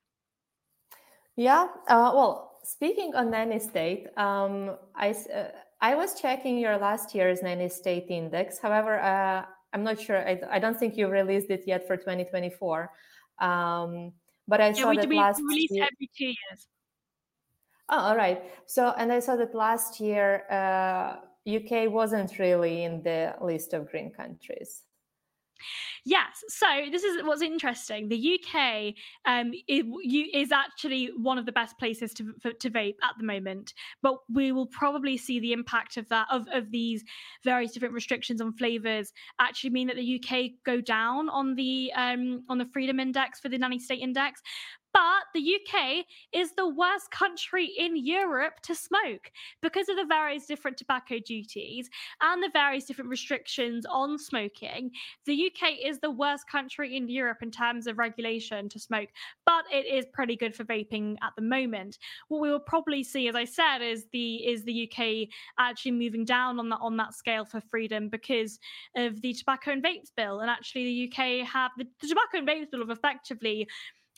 Yeah, 1.36 1.68
uh, 1.88 2.10
well, 2.14 2.58
speaking 2.64 3.14
on 3.14 3.30
nanny 3.30 3.60
state, 3.60 4.08
um, 4.16 4.76
I 4.94 5.10
uh, 5.10 5.48
I 5.80 5.94
was 5.94 6.20
checking 6.20 6.58
your 6.58 6.76
last 6.76 7.14
year's 7.14 7.42
nanny 7.42 7.68
state 7.68 8.06
index. 8.08 8.58
However, 8.58 9.00
uh, 9.00 9.44
I'm 9.72 9.82
not 9.82 10.00
sure. 10.00 10.18
I, 10.18 10.40
I 10.50 10.58
don't 10.58 10.78
think 10.78 10.96
you 10.96 11.08
released 11.08 11.50
it 11.50 11.64
yet 11.66 11.86
for 11.86 11.96
2024. 11.96 12.90
Um, 13.40 14.12
but 14.46 14.60
I 14.60 14.68
yeah, 14.68 14.72
saw 14.72 14.90
we, 14.90 14.96
that 14.96 15.08
we 15.08 15.16
last 15.16 15.40
release 15.40 15.70
year... 15.70 15.84
every 15.84 16.10
two 16.16 16.26
years. 16.26 16.68
Oh, 17.90 17.98
all 17.98 18.16
right. 18.16 18.42
So, 18.66 18.92
and 18.96 19.12
I 19.12 19.20
saw 19.20 19.36
that 19.36 19.54
last 19.54 20.00
year 20.00 20.44
uh, 20.50 21.16
UK 21.48 21.90
wasn't 21.90 22.38
really 22.38 22.84
in 22.84 23.02
the 23.02 23.34
list 23.40 23.72
of 23.72 23.90
green 23.90 24.10
countries. 24.10 24.82
Yes. 26.04 26.44
So 26.48 26.66
this 26.90 27.02
is 27.02 27.22
what's 27.22 27.42
interesting. 27.42 28.08
The 28.08 28.40
UK 28.40 28.94
um, 29.24 29.52
is, 29.66 29.84
is 30.32 30.52
actually 30.52 31.10
one 31.16 31.38
of 31.38 31.46
the 31.46 31.52
best 31.52 31.78
places 31.78 32.12
to, 32.14 32.32
for, 32.40 32.52
to 32.52 32.70
vape 32.70 32.96
at 33.02 33.14
the 33.18 33.24
moment, 33.24 33.74
but 34.02 34.16
we 34.32 34.52
will 34.52 34.66
probably 34.66 35.16
see 35.16 35.40
the 35.40 35.52
impact 35.52 35.96
of 35.96 36.08
that 36.08 36.26
of, 36.30 36.46
of 36.52 36.70
these 36.70 37.04
various 37.44 37.72
different 37.72 37.94
restrictions 37.94 38.40
on 38.40 38.52
flavors 38.52 39.12
actually 39.40 39.70
mean 39.70 39.86
that 39.86 39.96
the 39.96 40.22
UK 40.22 40.50
go 40.64 40.80
down 40.80 41.28
on 41.28 41.54
the 41.54 41.92
um, 41.94 42.44
on 42.48 42.58
the 42.58 42.66
freedom 42.72 43.00
index 43.00 43.40
for 43.40 43.48
the 43.48 43.58
nanny 43.58 43.78
state 43.78 44.00
index. 44.00 44.40
But 44.92 45.24
the 45.34 45.56
UK 45.56 46.04
is 46.32 46.52
the 46.52 46.68
worst 46.68 47.10
country 47.10 47.66
in 47.78 47.96
Europe 47.96 48.60
to 48.62 48.74
smoke 48.74 49.30
because 49.62 49.88
of 49.88 49.96
the 49.96 50.06
various 50.06 50.46
different 50.46 50.76
tobacco 50.76 51.18
duties 51.18 51.88
and 52.22 52.42
the 52.42 52.50
various 52.52 52.84
different 52.84 53.10
restrictions 53.10 53.86
on 53.86 54.18
smoking. 54.18 54.90
The 55.26 55.50
UK 55.50 55.74
is 55.84 55.98
the 56.00 56.10
worst 56.10 56.48
country 56.48 56.96
in 56.96 57.08
Europe 57.08 57.38
in 57.42 57.50
terms 57.50 57.86
of 57.86 57.98
regulation 57.98 58.68
to 58.70 58.78
smoke, 58.78 59.08
but 59.44 59.64
it 59.72 59.86
is 59.86 60.06
pretty 60.12 60.36
good 60.36 60.54
for 60.54 60.64
vaping 60.64 61.16
at 61.22 61.32
the 61.36 61.42
moment. 61.42 61.98
What 62.28 62.40
we 62.40 62.50
will 62.50 62.58
probably 62.58 63.02
see, 63.02 63.28
as 63.28 63.34
I 63.34 63.44
said, 63.44 63.78
is 63.78 64.06
the 64.12 64.36
is 64.36 64.64
the 64.64 64.90
UK 64.90 65.28
actually 65.58 65.92
moving 65.92 66.24
down 66.24 66.58
on 66.58 66.68
that 66.70 66.78
on 66.80 66.96
that 66.96 67.14
scale 67.14 67.44
for 67.44 67.60
freedom 67.60 68.08
because 68.08 68.58
of 68.96 69.20
the 69.20 69.32
tobacco 69.34 69.72
and 69.72 69.82
vapes 69.82 70.10
bill. 70.16 70.40
And 70.40 70.50
actually 70.50 70.84
the 70.84 71.12
UK 71.12 71.46
have 71.46 71.72
the, 71.76 71.86
the 72.00 72.08
tobacco 72.08 72.38
and 72.38 72.48
vapes 72.48 72.70
bill 72.70 72.80
have 72.80 72.90
effectively 72.90 73.68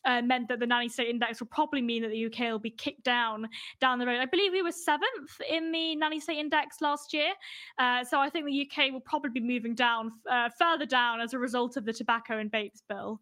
uh, 0.05 0.23
meant 0.23 0.49
that 0.49 0.61
the 0.61 0.67
nanny 0.67 0.89
state 0.89 1.09
index 1.09 1.41
will 1.41 1.49
probably 1.49 1.83
mean 1.83 2.03
that 2.03 2.11
the 2.11 2.27
UK 2.27 2.51
will 2.51 2.59
be 2.59 2.71
kicked 2.71 3.05
down 3.05 3.49
down 3.81 3.99
the 3.99 4.07
road. 4.07 4.21
I 4.21 4.27
believe 4.27 4.53
we 4.53 4.63
were 4.63 4.73
seventh 4.73 5.41
in 5.49 5.73
the 5.73 5.97
nanny 5.97 6.21
state 6.21 6.39
index 6.39 6.81
last 6.81 7.13
year, 7.13 7.33
uh, 7.79 8.05
so 8.05 8.19
I 8.19 8.31
think 8.31 8.47
the 8.47 8.69
UK 8.71 8.93
will 8.93 9.01
probably 9.01 9.31
be 9.31 9.41
moving 9.41 9.75
down 9.75 10.13
uh, 10.31 10.49
further 10.59 10.87
down 10.87 11.21
as 11.21 11.35
a 11.35 11.39
result 11.39 11.77
of 11.77 11.85
the 11.85 11.93
tobacco 11.93 12.39
and 12.39 12.51
vapes 12.51 12.83
bill. 12.89 13.21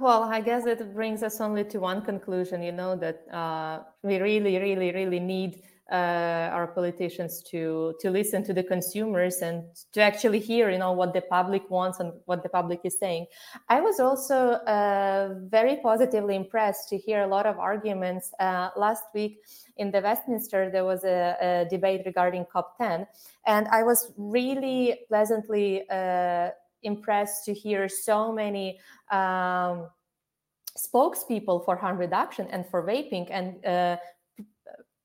Well, 0.00 0.22
I 0.22 0.40
guess 0.40 0.66
it 0.66 0.94
brings 0.94 1.22
us 1.22 1.40
only 1.40 1.64
to 1.64 1.80
one 1.80 2.02
conclusion. 2.02 2.62
You 2.62 2.72
know 2.72 2.94
that 2.96 3.26
uh, 3.32 3.80
we 4.02 4.18
really, 4.18 4.58
really, 4.58 4.92
really 4.92 5.18
need 5.18 5.62
uh, 5.90 6.50
our 6.52 6.66
politicians 6.66 7.42
to 7.42 7.94
to 8.00 8.10
listen 8.10 8.42
to 8.44 8.52
the 8.52 8.62
consumers 8.62 9.36
and 9.42 9.64
to 9.92 10.00
actually 10.00 10.40
hear 10.40 10.70
you 10.70 10.78
know 10.78 10.92
what 10.92 11.14
the 11.14 11.20
public 11.20 11.70
wants 11.70 12.00
and 12.00 12.12
what 12.24 12.42
the 12.42 12.48
public 12.48 12.80
is 12.84 12.98
saying. 12.98 13.26
I 13.68 13.80
was 13.80 14.00
also 14.00 14.36
uh, 14.66 15.34
very 15.48 15.76
positively 15.76 16.34
impressed 16.34 16.88
to 16.88 16.98
hear 16.98 17.22
a 17.22 17.26
lot 17.26 17.46
of 17.46 17.58
arguments. 17.58 18.32
Uh, 18.40 18.70
last 18.76 19.04
week 19.14 19.38
in 19.76 19.90
the 19.90 20.00
westminster 20.00 20.70
there 20.70 20.84
was 20.84 21.04
a, 21.04 21.36
a, 21.40 21.68
debate 21.68 22.02
regarding 22.06 22.46
cop 22.52 22.76
10 22.78 23.06
and 23.46 23.68
i 23.68 23.82
was 23.82 24.12
really 24.16 25.00
pleasantly 25.08 25.88
uh, 25.90 26.50
impressed 26.82 27.44
to 27.44 27.52
hear 27.52 27.88
so 27.88 28.32
many 28.32 28.78
um, 29.10 29.88
spokespeople 30.76 31.64
for 31.64 31.76
harm 31.76 31.98
reduction 31.98 32.46
and 32.50 32.66
for 32.70 32.82
vaping 32.82 33.26
and 33.30 33.64
uh, 33.64 33.96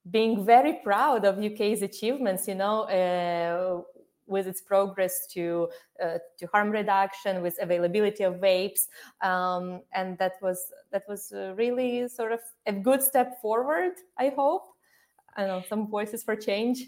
being 0.10 0.46
very 0.46 0.80
proud 0.84 1.26
of 1.26 1.44
UK's 1.44 1.82
achievements, 1.82 2.48
you 2.48 2.56
know, 2.56 2.84
uh, 2.84 3.82
with 4.28 4.48
its 4.48 4.62
progress 4.62 5.28
to 5.28 5.70
uh, 6.04 6.18
to 6.40 6.48
harm 6.48 6.72
reduction, 6.72 7.42
with 7.42 7.58
availability 7.62 8.24
of 8.24 8.36
vapes, 8.36 8.88
um, 9.22 9.82
and 9.94 10.18
that 10.18 10.34
was 10.42 10.72
that 10.92 11.04
was 11.08 11.32
really 11.56 12.08
sort 12.08 12.32
of 12.32 12.40
a 12.66 12.74
good 12.74 13.04
step 13.04 13.42
forward. 13.42 13.94
I 14.18 14.30
hope. 14.30 14.64
I 15.38 15.46
know 15.46 15.64
some 15.68 15.88
voices 15.88 16.24
for 16.24 16.36
change. 16.36 16.86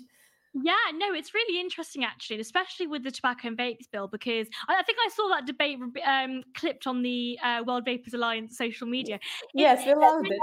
Yeah, 0.54 0.76
no, 0.94 1.14
it's 1.14 1.34
really 1.34 1.60
interesting 1.60 2.04
actually, 2.04 2.40
especially 2.40 2.86
with 2.86 3.04
the 3.04 3.10
tobacco 3.10 3.48
and 3.48 3.58
vapes 3.58 3.90
bill, 3.92 4.08
because 4.08 4.48
I, 4.68 4.76
I 4.80 4.84
think 4.84 5.00
I 5.04 5.10
saw 5.10 5.28
that 5.30 5.46
debate 5.48 5.80
um, 6.06 6.44
clipped 6.56 6.86
on 6.86 7.02
the 7.02 7.40
uh, 7.44 7.64
World 7.66 7.86
Vapers 7.86 8.14
Alliance 8.14 8.58
social 8.58 8.86
media. 8.86 9.20
Yes, 9.54 9.86
we 9.86 9.96
loved 9.96 10.28
it 10.30 10.40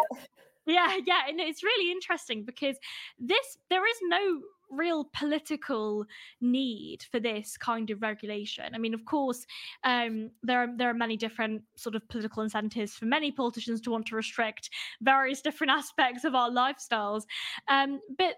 yeah, 0.71 0.97
yeah, 1.07 1.23
and 1.29 1.41
it's 1.41 1.63
really 1.63 1.91
interesting 1.91 2.45
because 2.45 2.77
this 3.19 3.59
there 3.69 3.87
is 3.87 3.97
no 4.03 4.41
real 4.71 5.09
political 5.13 6.07
need 6.41 7.03
for 7.11 7.19
this 7.21 7.57
kind 7.57 7.91
of 7.91 8.03
regulation. 8.03 8.75
I 8.75 8.79
mean, 8.79 8.95
of 8.95 9.05
course, 9.05 9.45
um, 9.85 10.31
there 10.43 10.63
are 10.63 10.69
there 10.77 10.91
are 10.91 10.95
many 10.95 11.17
different 11.17 11.63
sort 11.77 11.95
of 11.95 12.09
political 12.09 12.43
incentives 12.43 12.95
for 12.95 13.07
many 13.07 13.33
politicians 13.33 13.81
to 13.83 13.91
want 13.91 14.07
to 14.07 14.17
restrict 14.17 14.71
various 15.01 15.43
different 15.43 15.71
aspects 15.79 16.25
of 16.25 16.35
our 16.35 16.51
lifestyles, 16.51 17.25
um, 17.69 18.01
but 18.17 18.37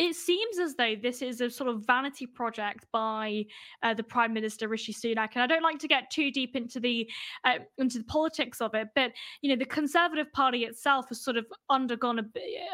it 0.00 0.16
seems 0.16 0.58
as 0.58 0.76
though 0.76 0.94
this 1.00 1.20
is 1.20 1.42
a 1.42 1.50
sort 1.50 1.68
of 1.68 1.86
vanity 1.86 2.26
project 2.26 2.86
by 2.90 3.44
uh, 3.82 3.92
the 3.92 4.02
Prime 4.02 4.32
Minister 4.32 4.66
Rishi 4.66 4.94
Sunak, 4.94 5.28
and 5.34 5.42
I 5.42 5.46
don't 5.46 5.62
like 5.62 5.78
to 5.80 5.88
get 5.88 6.10
too 6.10 6.30
deep 6.30 6.56
into 6.56 6.80
the 6.80 7.08
uh, 7.44 7.58
into 7.76 7.98
the 7.98 8.04
politics 8.04 8.62
of 8.62 8.74
it, 8.74 8.88
but 8.94 9.12
you 9.42 9.50
know 9.50 9.56
the 9.56 9.66
Conservative 9.66 10.32
Party 10.32 10.64
itself 10.64 11.10
has 11.10 11.22
sort 11.22 11.36
of 11.36 11.44
undergone 11.68 12.18
a, 12.18 12.24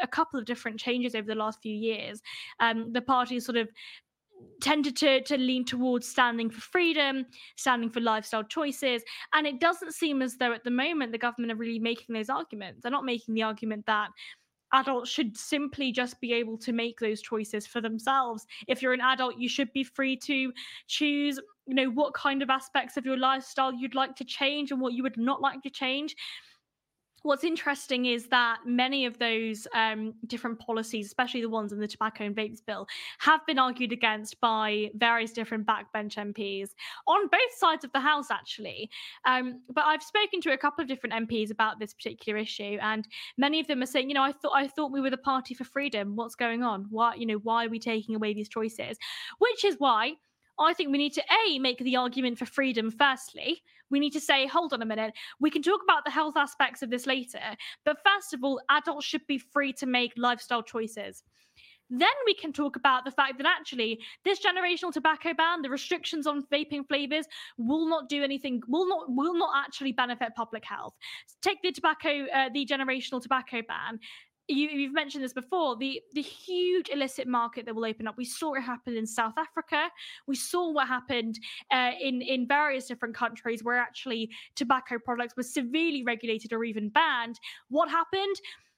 a 0.01 0.07
couple 0.07 0.39
of 0.39 0.45
different 0.45 0.79
changes 0.79 1.15
over 1.15 1.27
the 1.27 1.35
last 1.35 1.61
few 1.61 1.75
years. 1.75 2.21
Um, 2.61 2.93
the 2.93 3.01
party 3.01 3.41
sort 3.41 3.57
of 3.57 3.67
tended 4.61 4.95
to 4.95 5.21
to 5.23 5.37
lean 5.37 5.65
towards 5.65 6.07
standing 6.07 6.49
for 6.49 6.61
freedom, 6.61 7.25
standing 7.57 7.89
for 7.89 7.99
lifestyle 7.99 8.45
choices, 8.45 9.03
and 9.33 9.45
it 9.45 9.59
doesn't 9.59 9.93
seem 9.93 10.21
as 10.21 10.37
though 10.37 10.53
at 10.53 10.63
the 10.63 10.71
moment 10.71 11.11
the 11.11 11.17
government 11.17 11.51
are 11.51 11.57
really 11.57 11.79
making 11.79 12.15
those 12.15 12.29
arguments. 12.29 12.83
They're 12.83 12.91
not 12.91 13.03
making 13.03 13.33
the 13.33 13.43
argument 13.43 13.85
that 13.87 14.11
adults 14.73 15.09
should 15.09 15.37
simply 15.37 15.91
just 15.91 16.19
be 16.19 16.33
able 16.33 16.57
to 16.59 16.71
make 16.71 16.99
those 16.99 17.21
choices 17.21 17.65
for 17.65 17.81
themselves. 17.81 18.45
If 18.67 18.81
you're 18.81 18.93
an 18.93 19.01
adult, 19.01 19.37
you 19.37 19.49
should 19.49 19.71
be 19.73 19.83
free 19.83 20.17
to 20.17 20.51
choose, 20.87 21.39
you 21.65 21.75
know, 21.75 21.89
what 21.89 22.13
kind 22.13 22.41
of 22.41 22.49
aspects 22.49 22.97
of 22.97 23.05
your 23.05 23.17
lifestyle 23.17 23.73
you'd 23.73 23.95
like 23.95 24.15
to 24.17 24.25
change 24.25 24.71
and 24.71 24.81
what 24.81 24.93
you 24.93 25.03
would 25.03 25.17
not 25.17 25.41
like 25.41 25.61
to 25.63 25.69
change 25.69 26.15
what's 27.23 27.43
interesting 27.43 28.05
is 28.05 28.27
that 28.27 28.59
many 28.65 29.05
of 29.05 29.19
those 29.19 29.67
um, 29.73 30.13
different 30.27 30.59
policies, 30.59 31.07
especially 31.07 31.41
the 31.41 31.49
ones 31.49 31.73
in 31.73 31.79
the 31.79 31.87
tobacco 31.87 32.25
and 32.25 32.35
vapes 32.35 32.63
bill, 32.65 32.87
have 33.19 33.45
been 33.45 33.59
argued 33.59 33.91
against 33.91 34.39
by 34.39 34.89
various 34.95 35.31
different 35.31 35.65
backbench 35.65 36.15
MPs 36.15 36.69
on 37.07 37.27
both 37.27 37.53
sides 37.57 37.83
of 37.83 37.91
the 37.91 37.99
House, 37.99 38.31
actually. 38.31 38.89
Um, 39.25 39.61
but 39.69 39.85
I've 39.85 40.03
spoken 40.03 40.41
to 40.41 40.53
a 40.53 40.57
couple 40.57 40.81
of 40.81 40.87
different 40.87 41.27
MPs 41.27 41.51
about 41.51 41.79
this 41.79 41.93
particular 41.93 42.39
issue, 42.39 42.77
and 42.81 43.07
many 43.37 43.59
of 43.59 43.67
them 43.67 43.81
are 43.81 43.87
saying, 43.87 44.09
you 44.09 44.13
know, 44.15 44.23
I 44.23 44.31
thought 44.31 44.53
I 44.55 44.67
thought 44.67 44.91
we 44.91 45.01
were 45.01 45.09
the 45.09 45.17
party 45.17 45.53
for 45.53 45.63
freedom. 45.63 46.15
What's 46.15 46.35
going 46.35 46.63
on? 46.63 46.87
Why, 46.89 47.15
you 47.15 47.25
know, 47.25 47.37
why 47.37 47.65
are 47.65 47.69
we 47.69 47.79
taking 47.79 48.15
away 48.15 48.33
these 48.33 48.49
choices? 48.49 48.97
Which 49.39 49.65
is 49.65 49.75
why 49.79 50.13
I 50.59 50.73
think 50.73 50.91
we 50.91 50.97
need 50.97 51.13
to 51.13 51.23
A, 51.45 51.59
make 51.59 51.79
the 51.79 51.95
argument 51.95 52.39
for 52.39 52.45
freedom 52.45 52.91
firstly. 52.91 53.61
We 53.89 53.99
need 53.99 54.13
to 54.13 54.21
say, 54.21 54.47
hold 54.47 54.73
on 54.73 54.81
a 54.81 54.85
minute, 54.85 55.13
we 55.39 55.49
can 55.49 55.61
talk 55.61 55.81
about 55.83 56.05
the 56.05 56.11
health 56.11 56.35
aspects 56.37 56.81
of 56.81 56.89
this 56.89 57.05
later. 57.05 57.39
But 57.85 57.97
first 58.05 58.33
of 58.33 58.43
all, 58.43 58.61
adults 58.69 59.05
should 59.05 59.25
be 59.27 59.37
free 59.37 59.73
to 59.73 59.85
make 59.85 60.13
lifestyle 60.17 60.63
choices. 60.63 61.23
Then 61.89 62.09
we 62.25 62.33
can 62.33 62.51
talk 62.51 62.75
about 62.75 63.05
the 63.05 63.11
fact 63.11 63.37
that 63.37 63.47
actually 63.47 63.99
this 64.25 64.39
generational 64.39 64.91
tobacco 64.91 65.33
ban, 65.33 65.61
the 65.61 65.69
restrictions 65.69 66.27
on 66.27 66.43
vaping 66.51 66.85
flavors, 66.85 67.25
will 67.57 67.87
not 67.87 68.09
do 68.09 68.23
anything, 68.23 68.61
will 68.67 68.87
not 68.87 69.05
will 69.07 69.35
not 69.35 69.51
actually 69.55 69.93
benefit 69.93 70.35
public 70.35 70.65
health. 70.65 70.95
Take 71.41 71.61
the 71.61 71.71
tobacco, 71.71 72.25
uh, 72.33 72.49
the 72.53 72.65
generational 72.65 73.21
tobacco 73.21 73.61
ban 73.65 73.99
you, 74.47 74.85
have 74.85 74.93
mentioned 74.93 75.23
this 75.23 75.33
before 75.33 75.75
the 75.75 76.01
the 76.13 76.21
huge 76.21 76.89
illicit 76.89 77.27
market 77.27 77.65
that 77.65 77.75
will 77.75 77.85
open 77.85 78.07
up. 78.07 78.17
We 78.17 78.25
saw 78.25 78.53
it 78.53 78.61
happen 78.61 78.95
in 78.95 79.05
south 79.05 79.33
africa. 79.37 79.89
We 80.27 80.35
saw 80.35 80.71
what 80.71 80.87
happened 80.87 81.39
uh, 81.71 81.91
in 81.99 82.21
in 82.21 82.47
various 82.47 82.87
different 82.87 83.15
countries 83.15 83.63
where 83.63 83.77
actually 83.77 84.29
tobacco 84.55 84.97
products 84.99 85.35
were 85.35 85.43
severely 85.43 86.03
regulated 86.03 86.53
or 86.53 86.63
even 86.63 86.89
banned. 86.89 87.39
What 87.69 87.89
happened? 87.89 88.35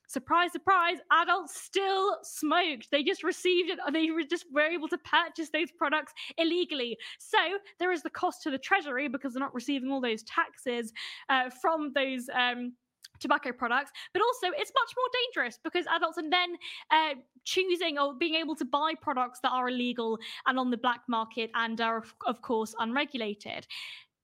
Surprise 0.07 0.51
surprise 0.51 0.97
adults 1.11 1.61
still 1.61 2.17
smoked. 2.23 2.89
They 2.89 3.03
just 3.03 3.23
received 3.23 3.69
it 3.69 3.77
they 3.93 4.09
were 4.09 4.23
just 4.23 4.45
were 4.51 4.61
able 4.61 4.87
to 4.87 4.97
purchase 4.97 5.51
those 5.51 5.71
products 5.71 6.13
illegally. 6.39 6.97
So 7.19 7.37
there 7.77 7.91
is 7.91 8.01
the 8.01 8.09
cost 8.09 8.41
to 8.43 8.49
the 8.49 8.57
treasury 8.57 9.07
because 9.07 9.33
they're 9.33 9.39
not 9.39 9.53
receiving 9.53 9.91
all 9.91 10.01
those 10.01 10.23
taxes 10.23 10.91
uh, 11.29 11.51
from 11.61 11.93
those 11.93 12.27
um, 12.33 12.73
tobacco 13.19 13.51
products, 13.51 13.91
but 14.13 14.21
also 14.21 14.47
it's 14.57 14.71
much 14.75 14.93
more 14.95 15.09
dangerous 15.23 15.59
because 15.63 15.85
adults 15.95 16.17
are 16.17 16.29
then 16.29 16.55
uh, 16.91 17.15
choosing 17.43 17.97
or 17.97 18.13
being 18.13 18.35
able 18.35 18.55
to 18.55 18.65
buy 18.65 18.93
products 19.01 19.39
that 19.41 19.51
are 19.51 19.69
illegal 19.69 20.17
and 20.47 20.59
on 20.59 20.69
the 20.69 20.77
black 20.77 21.01
market 21.07 21.49
and 21.55 21.79
are, 21.81 22.03
of 22.27 22.41
course, 22.41 22.73
unregulated 22.79 23.65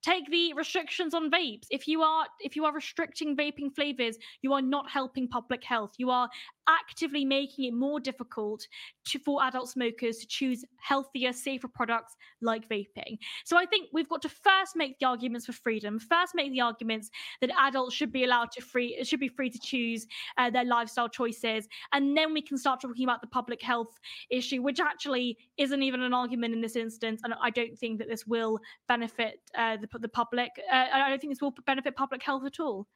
take 0.06 0.30
the 0.30 0.54
restrictions 0.54 1.16
on 1.16 1.32
vapes 1.32 1.66
if 1.72 1.88
you 1.88 2.04
are 2.04 2.26
if 2.40 2.56
you 2.56 2.64
are 2.64 2.74
restricting 2.74 3.36
vaping 3.36 3.74
flavors 3.74 4.18
you 4.44 4.54
are 4.54 4.62
not 4.62 4.90
helping 4.90 5.28
public 5.28 5.64
health 5.64 5.94
you 5.98 6.12
are 6.12 6.30
actively 6.68 7.26
making 7.26 7.66
it 7.66 7.74
more 7.74 8.00
difficult 8.00 8.68
to, 9.06 9.20
for 9.20 9.44
adult 9.44 9.70
smokers 9.70 10.18
to 10.18 10.28
choose 10.28 10.64
healthier, 10.78 11.32
safer 11.32 11.68
products 11.68 12.16
like 12.42 12.68
vaping. 12.70 13.18
So 13.44 13.58
I 13.58 13.66
think 13.66 13.90
we've 13.94 14.10
got 14.10 14.22
to 14.24 14.30
first 14.30 14.76
make 14.76 14.98
the 15.00 15.06
arguments 15.06 15.46
for 15.46 15.54
freedom, 15.54 16.00
first 16.00 16.34
make 16.36 16.52
the 16.52 16.62
arguments 16.62 17.10
that 17.42 17.52
adults 17.60 17.96
should 17.96 18.12
be 18.12 18.24
allowed 18.24 18.52
to 18.52 18.62
free 18.62 19.04
should 19.04 19.20
be 19.20 19.28
free 19.28 19.50
to 19.50 19.60
choose 19.60 20.08
uh, 20.38 20.50
their 20.50 20.66
lifestyle 20.66 21.10
choices, 21.10 21.68
and 21.94 22.18
then 22.18 22.34
we 22.34 22.42
can 22.42 22.58
start 22.58 22.82
talking 22.82 23.04
about 23.04 23.22
the 23.22 23.28
public 23.28 23.62
health 23.62 24.00
issue, 24.30 24.62
which 24.62 24.80
actually 24.80 25.38
isn't 25.58 25.84
even 25.84 26.02
an 26.02 26.14
argument 26.14 26.54
in 26.54 26.62
this 26.62 26.76
instance, 26.76 27.22
and 27.24 27.34
I 27.42 27.50
don't 27.50 27.78
think 27.78 28.00
that 28.00 28.10
this 28.10 28.26
will 28.26 28.60
benefit 28.88 29.40
uh, 29.58 29.78
the, 29.78 29.88
the 30.02 30.10
public. 30.10 30.52
Uh, 30.72 30.86
I 30.94 31.10
don't 31.10 31.20
think 31.20 31.32
this 31.32 31.42
will 31.42 31.54
benefit 31.66 31.96
public 31.96 32.24
health 32.24 32.46
at 32.46 32.60
all. 32.60 32.88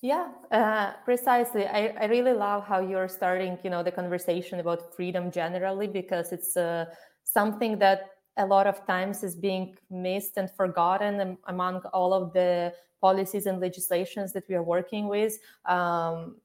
Yeah, 0.00 0.28
uh, 0.50 0.92
precisely. 1.04 1.66
I, 1.66 1.94
I 1.98 2.04
really 2.06 2.34
love 2.34 2.66
how 2.66 2.80
you're 2.80 3.08
starting, 3.08 3.58
you 3.62 3.70
know, 3.70 3.82
the 3.82 3.92
conversation 3.92 4.60
about 4.60 4.94
freedom 4.94 5.30
generally 5.30 5.86
because 5.86 6.30
it's 6.32 6.56
uh, 6.56 6.86
something 7.22 7.78
that 7.78 8.10
a 8.36 8.44
lot 8.44 8.66
of 8.66 8.86
times 8.86 9.22
is 9.22 9.34
being 9.34 9.76
missed 9.90 10.36
and 10.36 10.50
forgotten 10.50 11.38
among 11.46 11.80
all 11.92 12.12
of 12.12 12.32
the 12.32 12.74
policies 13.00 13.46
and 13.46 13.60
legislations 13.60 14.32
that 14.32 14.44
we 14.48 14.54
are 14.54 14.62
working 14.62 15.08
with. 15.08 15.38
Um, 15.64 16.36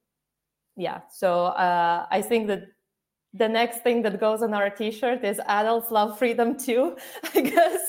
yeah, 0.78 1.02
so 1.12 1.45
uh, 1.45 2.06
I 2.10 2.22
think 2.22 2.48
that 2.48 2.63
the 3.34 3.50
next 3.50 3.84
thing 3.84 4.02
that 4.04 4.19
goes 4.19 4.41
on 4.41 4.54
our 4.54 4.69
T-shirt 4.69 5.24
is 5.24 5.39
"Adults 5.45 5.91
love 5.91 6.17
freedom 6.17 6.58
too." 6.58 6.95
I 7.36 7.41
guess. 7.41 7.88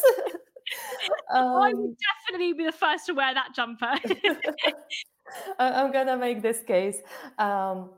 Um, 1.32 1.62
I 1.62 1.72
would 1.74 1.96
definitely 2.26 2.52
be 2.54 2.64
the 2.64 2.72
first 2.72 3.06
to 3.06 3.14
wear 3.14 3.32
that 3.34 3.54
jumper. 3.54 3.94
I'm 5.58 5.92
gonna 5.92 6.16
make 6.16 6.42
this 6.42 6.62
case. 6.62 6.98
Um, 7.38 7.90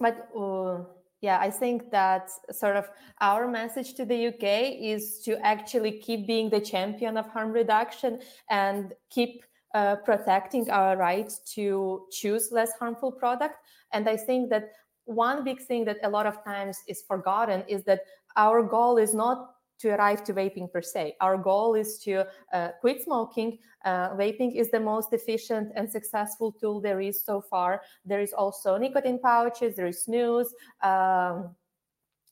but 0.00 0.28
uh, 0.38 0.84
yeah, 1.20 1.38
I 1.40 1.50
think 1.50 1.90
that 1.90 2.30
sort 2.52 2.76
of 2.76 2.88
our 3.20 3.48
message 3.48 3.94
to 3.94 4.04
the 4.04 4.28
UK 4.28 4.76
is 4.80 5.20
to 5.24 5.38
actually 5.44 5.92
keep 5.98 6.26
being 6.26 6.50
the 6.50 6.60
champion 6.60 7.16
of 7.16 7.26
harm 7.28 7.52
reduction 7.52 8.20
and 8.50 8.92
keep 9.10 9.44
uh, 9.74 9.96
protecting 9.96 10.70
our 10.70 10.96
right 10.96 11.32
to 11.54 12.06
choose 12.12 12.50
less 12.52 12.72
harmful 12.78 13.12
product. 13.12 13.56
And 13.92 14.08
I 14.08 14.16
think 14.16 14.50
that 14.50 14.72
one 15.04 15.42
big 15.42 15.60
thing 15.60 15.84
that 15.86 15.98
a 16.02 16.08
lot 16.08 16.26
of 16.26 16.44
times 16.44 16.78
is 16.86 17.02
forgotten 17.02 17.64
is 17.66 17.82
that 17.84 18.02
our 18.36 18.62
goal 18.62 18.98
is 18.98 19.14
not 19.14 19.54
to 19.78 19.90
arrive 19.90 20.24
to 20.24 20.34
vaping 20.34 20.72
per 20.72 20.82
se. 20.82 21.16
Our 21.20 21.36
goal 21.36 21.74
is 21.74 21.98
to 22.00 22.26
uh, 22.52 22.68
quit 22.80 23.02
smoking. 23.02 23.58
Uh, 23.84 24.10
vaping 24.16 24.54
is 24.54 24.70
the 24.70 24.80
most 24.80 25.12
efficient 25.12 25.72
and 25.74 25.90
successful 25.90 26.52
tool 26.52 26.80
there 26.80 27.00
is 27.00 27.24
so 27.24 27.40
far. 27.40 27.82
There 28.04 28.20
is 28.20 28.32
also 28.32 28.76
nicotine 28.76 29.20
pouches, 29.20 29.76
there 29.76 29.86
is 29.86 30.04
snus. 30.06 30.48
Um, 30.82 31.54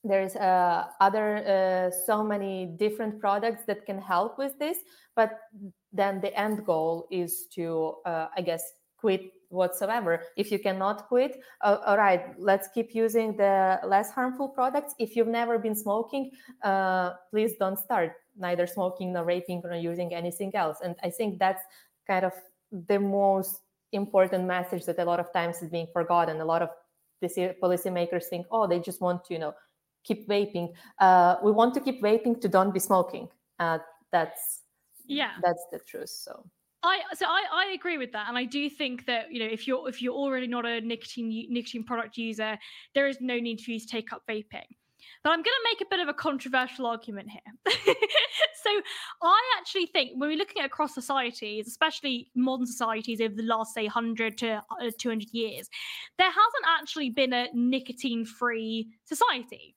there's 0.04 0.36
uh, 0.36 0.84
other 1.00 1.36
uh, 1.46 1.90
so 1.90 2.22
many 2.22 2.66
different 2.66 3.20
products 3.20 3.64
that 3.66 3.84
can 3.86 4.00
help 4.00 4.38
with 4.38 4.58
this 4.58 4.78
but 5.14 5.40
then 5.92 6.20
the 6.20 6.32
end 6.38 6.64
goal 6.64 7.08
is 7.10 7.46
to 7.46 7.94
uh, 8.04 8.28
i 8.36 8.40
guess 8.40 8.62
quit 8.96 9.32
whatsoever. 9.50 10.22
If 10.36 10.50
you 10.50 10.58
cannot 10.58 11.08
quit, 11.08 11.40
uh, 11.62 11.78
all 11.86 11.96
right, 11.96 12.38
let's 12.38 12.68
keep 12.74 12.94
using 12.94 13.36
the 13.36 13.78
less 13.84 14.10
harmful 14.10 14.48
products. 14.48 14.94
If 14.98 15.16
you've 15.16 15.28
never 15.28 15.58
been 15.58 15.74
smoking, 15.74 16.30
uh, 16.62 17.12
please 17.30 17.52
don't 17.58 17.78
start 17.78 18.12
neither 18.36 18.66
smoking 18.66 19.12
nor 19.12 19.24
vaping 19.24 19.62
nor 19.64 19.74
using 19.74 20.14
anything 20.14 20.54
else. 20.54 20.78
And 20.82 20.94
I 21.02 21.10
think 21.10 21.38
that's 21.38 21.62
kind 22.06 22.24
of 22.24 22.32
the 22.70 22.98
most 22.98 23.60
important 23.92 24.46
message 24.46 24.84
that 24.86 24.98
a 24.98 25.04
lot 25.04 25.20
of 25.20 25.32
times 25.32 25.62
is 25.62 25.70
being 25.70 25.88
forgotten. 25.92 26.40
A 26.40 26.44
lot 26.44 26.62
of 26.62 26.70
these 27.20 27.36
policymakers 27.62 28.24
think, 28.24 28.46
oh, 28.50 28.66
they 28.66 28.78
just 28.78 29.00
want 29.00 29.24
to, 29.24 29.34
you 29.34 29.40
know, 29.40 29.54
keep 30.04 30.28
vaping. 30.28 30.72
Uh, 30.98 31.36
we 31.42 31.50
want 31.50 31.74
to 31.74 31.80
keep 31.80 32.02
vaping 32.02 32.40
to 32.40 32.48
don't 32.48 32.72
be 32.72 32.80
smoking. 32.80 33.28
Uh, 33.58 33.78
that's 34.12 34.62
yeah, 35.06 35.32
that's 35.42 35.64
the 35.72 35.78
truth. 35.78 36.08
So 36.08 36.44
I 36.86 37.00
so 37.14 37.26
I, 37.26 37.42
I 37.52 37.72
agree 37.74 37.98
with 37.98 38.12
that, 38.12 38.28
and 38.28 38.38
I 38.38 38.44
do 38.44 38.70
think 38.70 39.06
that 39.06 39.32
you 39.32 39.40
know 39.40 39.50
if 39.50 39.66
you're 39.66 39.88
if 39.88 40.00
you're 40.00 40.14
already 40.14 40.46
not 40.46 40.64
a 40.64 40.80
nicotine 40.80 41.46
nicotine 41.50 41.84
product 41.84 42.16
user, 42.16 42.58
there 42.94 43.08
is 43.08 43.18
no 43.20 43.38
need 43.38 43.60
for 43.60 43.72
you 43.72 43.80
to 43.80 43.86
take 43.86 44.12
up 44.12 44.22
vaping. 44.28 44.70
But 45.22 45.30
I'm 45.30 45.38
going 45.38 45.44
to 45.44 45.68
make 45.72 45.80
a 45.80 45.90
bit 45.90 46.00
of 46.00 46.08
a 46.08 46.14
controversial 46.14 46.86
argument 46.86 47.28
here. 47.30 47.74
so 48.64 48.70
I 49.22 49.40
actually 49.58 49.86
think 49.86 50.12
when 50.16 50.30
we're 50.30 50.38
looking 50.38 50.62
at 50.62 50.66
across 50.66 50.94
societies, 50.94 51.66
especially 51.68 52.30
modern 52.34 52.66
societies 52.66 53.20
over 53.20 53.34
the 53.34 53.42
last 53.42 53.74
say 53.74 53.84
100 53.84 54.38
to 54.38 54.62
uh, 54.80 54.90
200 54.98 55.28
years, 55.32 55.68
there 56.18 56.30
hasn't 56.30 56.80
actually 56.80 57.10
been 57.10 57.32
a 57.32 57.48
nicotine-free 57.54 58.88
society 59.04 59.76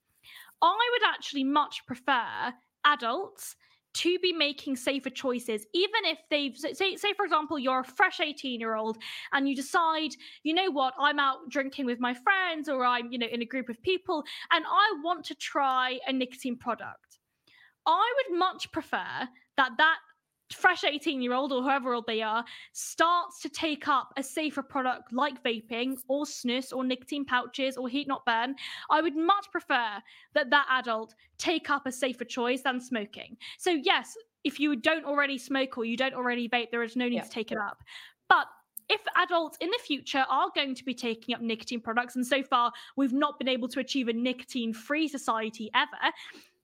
I 0.61 0.89
would 0.91 1.07
actually 1.07 1.43
much 1.43 1.85
prefer 1.85 2.53
adults 2.85 3.55
to 3.93 4.19
be 4.19 4.31
making 4.31 4.75
safer 4.75 5.09
choices 5.09 5.65
even 5.73 6.01
if 6.05 6.19
they've 6.29 6.55
say 6.57 6.95
say 6.95 7.13
for 7.13 7.25
example 7.25 7.57
you're 7.57 7.79
a 7.79 7.83
fresh 7.83 8.19
18 8.19 8.59
year 8.59 8.75
old 8.75 8.97
and 9.33 9.49
you 9.49 9.55
decide 9.55 10.11
you 10.43 10.53
know 10.53 10.71
what? 10.71 10.93
I'm 10.99 11.19
out 11.19 11.49
drinking 11.49 11.85
with 11.85 11.99
my 11.99 12.13
friends 12.13 12.69
or 12.69 12.85
i'm 12.85 13.11
you 13.11 13.17
know 13.17 13.27
in 13.27 13.41
a 13.41 13.45
group 13.45 13.69
of 13.69 13.81
people 13.81 14.23
and 14.51 14.63
i 14.65 14.93
want 15.03 15.25
to 15.25 15.35
try 15.35 15.99
a 16.07 16.13
nicotine 16.13 16.57
product. 16.57 17.19
I 17.85 18.13
would 18.17 18.37
much 18.37 18.71
prefer 18.71 19.27
that 19.57 19.71
that 19.77 19.97
fresh 20.53 20.83
18 20.83 21.21
year 21.21 21.33
old 21.33 21.51
or 21.51 21.61
whoever 21.61 21.93
old 21.93 22.07
they 22.07 22.21
are 22.21 22.43
starts 22.73 23.39
to 23.41 23.49
take 23.49 23.87
up 23.87 24.11
a 24.17 24.23
safer 24.23 24.63
product 24.63 25.13
like 25.13 25.43
vaping 25.43 25.97
or 26.07 26.25
snus 26.25 26.75
or 26.75 26.83
nicotine 26.83 27.25
pouches 27.25 27.77
or 27.77 27.87
heat 27.87 28.07
not 28.07 28.25
burn 28.25 28.55
i 28.89 29.01
would 29.01 29.15
much 29.15 29.49
prefer 29.51 29.97
that 30.33 30.49
that 30.49 30.65
adult 30.71 31.13
take 31.37 31.69
up 31.69 31.85
a 31.85 31.91
safer 31.91 32.25
choice 32.25 32.61
than 32.63 32.79
smoking 32.79 33.37
so 33.57 33.71
yes 33.71 34.17
if 34.43 34.59
you 34.59 34.75
don't 34.75 35.05
already 35.05 35.37
smoke 35.37 35.77
or 35.77 35.85
you 35.85 35.97
don't 35.97 36.13
already 36.13 36.49
vape 36.49 36.71
there 36.71 36.83
is 36.83 36.95
no 36.95 37.05
need 37.05 37.15
yeah. 37.15 37.23
to 37.23 37.29
take 37.29 37.51
it 37.51 37.57
up 37.57 37.83
but 38.27 38.47
if 38.89 39.01
adults 39.15 39.57
in 39.61 39.69
the 39.69 39.79
future 39.85 40.25
are 40.29 40.47
going 40.55 40.73
to 40.73 40.83
be 40.83 40.93
taking 40.93 41.35
up 41.35 41.41
nicotine 41.41 41.79
products, 41.79 42.15
and 42.15 42.25
so 42.25 42.41
far 42.41 42.71
we've 42.97 43.13
not 43.13 43.37
been 43.37 43.47
able 43.47 43.67
to 43.69 43.79
achieve 43.79 44.07
a 44.07 44.13
nicotine 44.13 44.73
free 44.73 45.07
society 45.07 45.69
ever. 45.75 46.13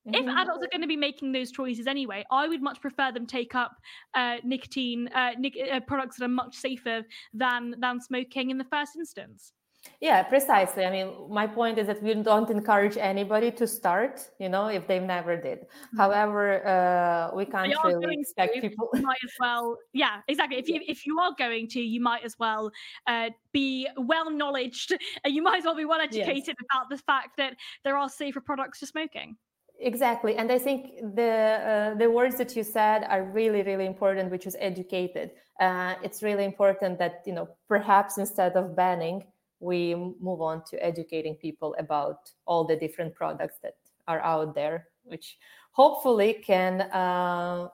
If 0.07 0.27
adults 0.27 0.63
are 0.63 0.69
going 0.71 0.81
to 0.81 0.87
be 0.87 0.97
making 0.97 1.31
those 1.31 1.51
choices 1.51 1.87
anyway, 1.87 2.23
I 2.31 2.47
would 2.47 2.61
much 2.61 2.79
prefer 2.79 3.11
them 3.11 3.25
take 3.25 3.55
up 3.55 3.75
uh, 4.13 4.37
nicotine 4.43 5.07
uh, 5.09 5.31
nic- 5.37 5.57
uh, 5.71 5.79
products 5.79 6.17
that 6.17 6.25
are 6.25 6.29
much 6.29 6.55
safer 6.55 7.03
than 7.33 7.75
than 7.79 7.99
smoking 7.99 8.51
in 8.51 8.57
the 8.57 8.65
first 8.65 8.95
instance. 8.95 9.53
Yeah, 10.01 10.23
precisely. 10.23 10.83
I 10.85 10.91
mean, 10.91 11.13
my 11.29 11.47
point 11.47 11.77
is 11.77 11.87
that 11.87 12.01
we 12.01 12.13
don't 12.15 12.49
encourage 12.49 12.97
anybody 12.97 13.51
to 13.51 13.67
start, 13.67 14.29
you 14.39 14.49
know, 14.49 14.67
if 14.67 14.87
they've 14.87 15.01
never 15.01 15.37
did. 15.37 15.59
Mm-hmm. 15.59 15.97
However, 15.97 16.67
uh, 16.67 17.35
we 17.35 17.45
can't 17.45 17.73
really 17.83 18.19
expect 18.19 18.55
to, 18.55 18.61
people. 18.61 18.89
might 18.93 19.17
as 19.23 19.31
well, 19.39 19.77
yeah, 19.93 20.21
exactly. 20.27 20.57
If 20.57 20.67
you 20.67 20.81
if 20.87 21.05
you 21.05 21.19
are 21.19 21.33
going 21.37 21.67
to, 21.69 21.81
you 21.81 22.01
might 22.01 22.23
as 22.23 22.37
well 22.39 22.71
uh, 23.07 23.29
be 23.51 23.87
well 23.97 24.29
knowledged. 24.29 24.93
You 25.25 25.41
might 25.41 25.57
as 25.57 25.65
well 25.65 25.75
be 25.75 25.85
well 25.85 25.99
educated 25.99 26.55
yes. 26.59 26.67
about 26.71 26.89
the 26.89 26.97
fact 26.97 27.37
that 27.37 27.55
there 27.83 27.97
are 27.97 28.09
safer 28.09 28.41
products 28.41 28.79
to 28.79 28.85
smoking. 28.85 29.37
Exactly, 29.79 30.35
and 30.37 30.49
I 30.51 30.57
think 30.57 30.95
the 31.15 31.91
uh, 31.93 31.95
the 31.95 32.09
words 32.09 32.37
that 32.37 32.55
you 32.55 32.63
said 32.63 33.03
are 33.09 33.23
really 33.23 33.61
really 33.61 33.85
important, 33.85 34.31
which 34.31 34.47
is 34.47 34.55
educated. 34.59 35.31
Uh, 35.59 35.95
it's 36.01 36.23
really 36.23 36.45
important 36.45 36.97
that 36.99 37.23
you 37.25 37.33
know 37.33 37.49
perhaps 37.67 38.17
instead 38.17 38.55
of 38.55 38.73
banning, 38.75 39.25
we 39.59 39.93
move 39.93 40.39
on 40.41 40.63
to 40.71 40.81
educating 40.83 41.35
people 41.35 41.75
about 41.77 42.31
all 42.45 42.63
the 42.63 42.77
different 42.77 43.13
products 43.15 43.57
that 43.63 43.75
are 44.07 44.21
out 44.21 44.55
there, 44.55 44.87
which 45.03 45.37
hopefully 45.71 46.33
can 46.35 46.81
uh, 46.91 47.67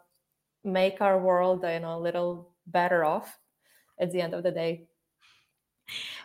make 0.64 1.02
our 1.02 1.20
world 1.20 1.64
you 1.64 1.80
know 1.80 1.98
a 1.98 2.02
little 2.02 2.54
better 2.68 3.06
off 3.06 3.40
at 4.00 4.12
the 4.12 4.22
end 4.22 4.34
of 4.34 4.44
the 4.44 4.52
day. 4.52 4.88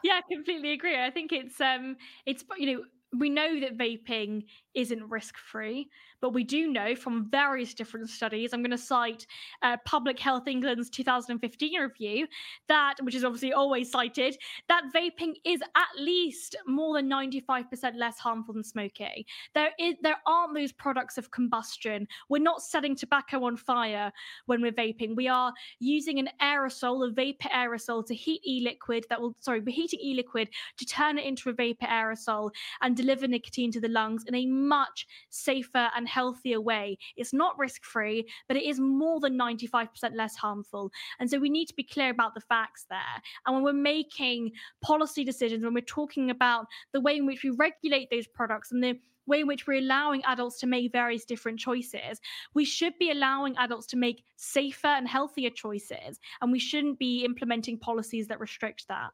Yeah, 0.03 0.21
i 0.25 0.35
completely 0.35 0.73
agree. 0.73 0.99
I 1.01 1.11
think 1.11 1.33
it's 1.33 1.61
um 1.61 1.97
it's 2.27 2.45
you 2.59 2.73
know 2.73 2.85
we 3.19 3.31
know 3.31 3.61
that 3.61 3.77
vaping 3.79 4.45
isn't 4.77 5.09
risk 5.09 5.37
free, 5.39 5.89
but 6.21 6.33
we 6.33 6.45
do 6.45 6.71
know 6.71 6.95
from 6.95 7.29
various 7.31 7.75
different 7.75 8.09
studies. 8.09 8.53
I'm 8.53 8.63
going 8.63 8.71
to 8.71 8.79
cite 8.79 9.27
uh, 9.63 9.79
Public 9.85 10.21
Health 10.21 10.47
England's 10.47 10.91
2015 10.91 11.81
review 11.81 12.27
that, 12.69 12.95
which 13.03 13.15
is 13.15 13.25
obviously 13.25 13.53
always 13.53 13.91
cited, 13.91 14.37
that 14.69 14.85
vaping 14.95 15.35
is 15.45 15.61
at 15.75 16.01
least 16.01 16.57
more 16.67 16.95
than 16.95 17.09
95% 17.09 17.97
less 17.97 18.19
harmful 18.19 18.55
than 18.55 18.63
smoking. 18.63 19.25
There 19.55 19.71
is 19.79 19.95
there 20.03 20.17
aren't 20.27 20.55
those 20.55 20.73
products 20.73 21.17
of 21.19 21.31
combustion. 21.31 22.07
We're 22.29 22.43
not 22.43 22.63
setting 22.63 22.95
tobacco 22.95 23.45
on 23.45 23.57
fire 23.57 24.13
when 24.45 24.61
we're 24.61 24.73
vaping. 24.73 25.17
We 25.17 25.29
are 25.29 25.53
using 25.81 26.19
an 26.19 26.29
aerosol, 26.43 27.09
a 27.09 27.13
vapor 27.13 27.49
aerosol, 27.49 28.07
to 28.07 28.15
heat 28.15 28.43
e-liquid 28.47 29.07
that 29.09 29.21
will 29.21 29.35
sorry, 29.41 29.61
we're 29.61 29.75
heating 29.75 30.01
e-liquid 30.03 30.51
to 30.77 30.85
turn 30.85 31.19
it 31.19 31.25
into 31.25 31.49
a 31.49 31.53
vapor 31.55 31.87
aerosol 31.87 32.51
and 32.83 32.97
deliver 32.97 33.27
nicotine 33.27 33.73
to 33.73 33.81
the 33.81 33.89
lungs 33.89 34.25
in 34.27 34.35
a 34.35 34.47
much 34.67 35.07
safer 35.31 35.91
and 35.97 36.09
healthier 36.09 36.61
way. 36.61 36.99
It's 37.17 37.33
not 37.33 37.59
risk 37.59 37.85
free, 37.85 38.29
but 38.49 38.57
it 38.57 38.65
is 38.65 38.81
more 38.81 39.21
than 39.21 39.39
95% 39.39 39.89
less 40.15 40.37
harmful. 40.37 40.91
And 41.19 41.31
so 41.31 41.39
we 41.39 41.51
need 41.51 41.67
to 41.67 41.75
be 41.75 41.83
clear 41.83 42.11
about 42.11 42.35
the 42.35 42.41
facts 42.41 42.87
there. 42.89 43.23
And 43.47 43.55
when 43.55 43.65
we're 43.65 43.73
making 43.73 44.53
policy 44.83 45.25
decisions, 45.25 45.65
when 45.65 45.75
we're 45.75 45.81
talking 45.81 46.31
about 46.31 46.67
the 46.93 47.01
way 47.01 47.17
in 47.17 47.27
which 47.27 47.43
we 47.43 47.51
regulate 47.51 48.09
those 48.11 48.27
products 48.27 48.73
and 48.73 48.83
the 48.83 48.99
way 49.27 49.41
in 49.41 49.47
which 49.47 49.67
we're 49.67 49.79
allowing 49.79 50.23
adults 50.25 50.59
to 50.61 50.67
make 50.67 50.93
various 50.93 51.25
different 51.25 51.59
choices. 51.59 52.21
We 52.55 52.65
should 52.65 52.97
be 52.99 53.11
allowing 53.11 53.57
adults 53.59 53.87
to 53.89 53.97
make 53.97 54.25
safer 54.37 54.87
and 54.87 55.09
healthier 55.09 55.51
choices, 55.51 56.21
and 56.41 56.53
we 56.53 56.59
shouldn't 56.59 56.99
be 56.99 57.25
implementing 57.25 57.79
policies 57.79 58.29
that 58.29 58.41
restrict 58.41 58.87
that. 58.89 59.11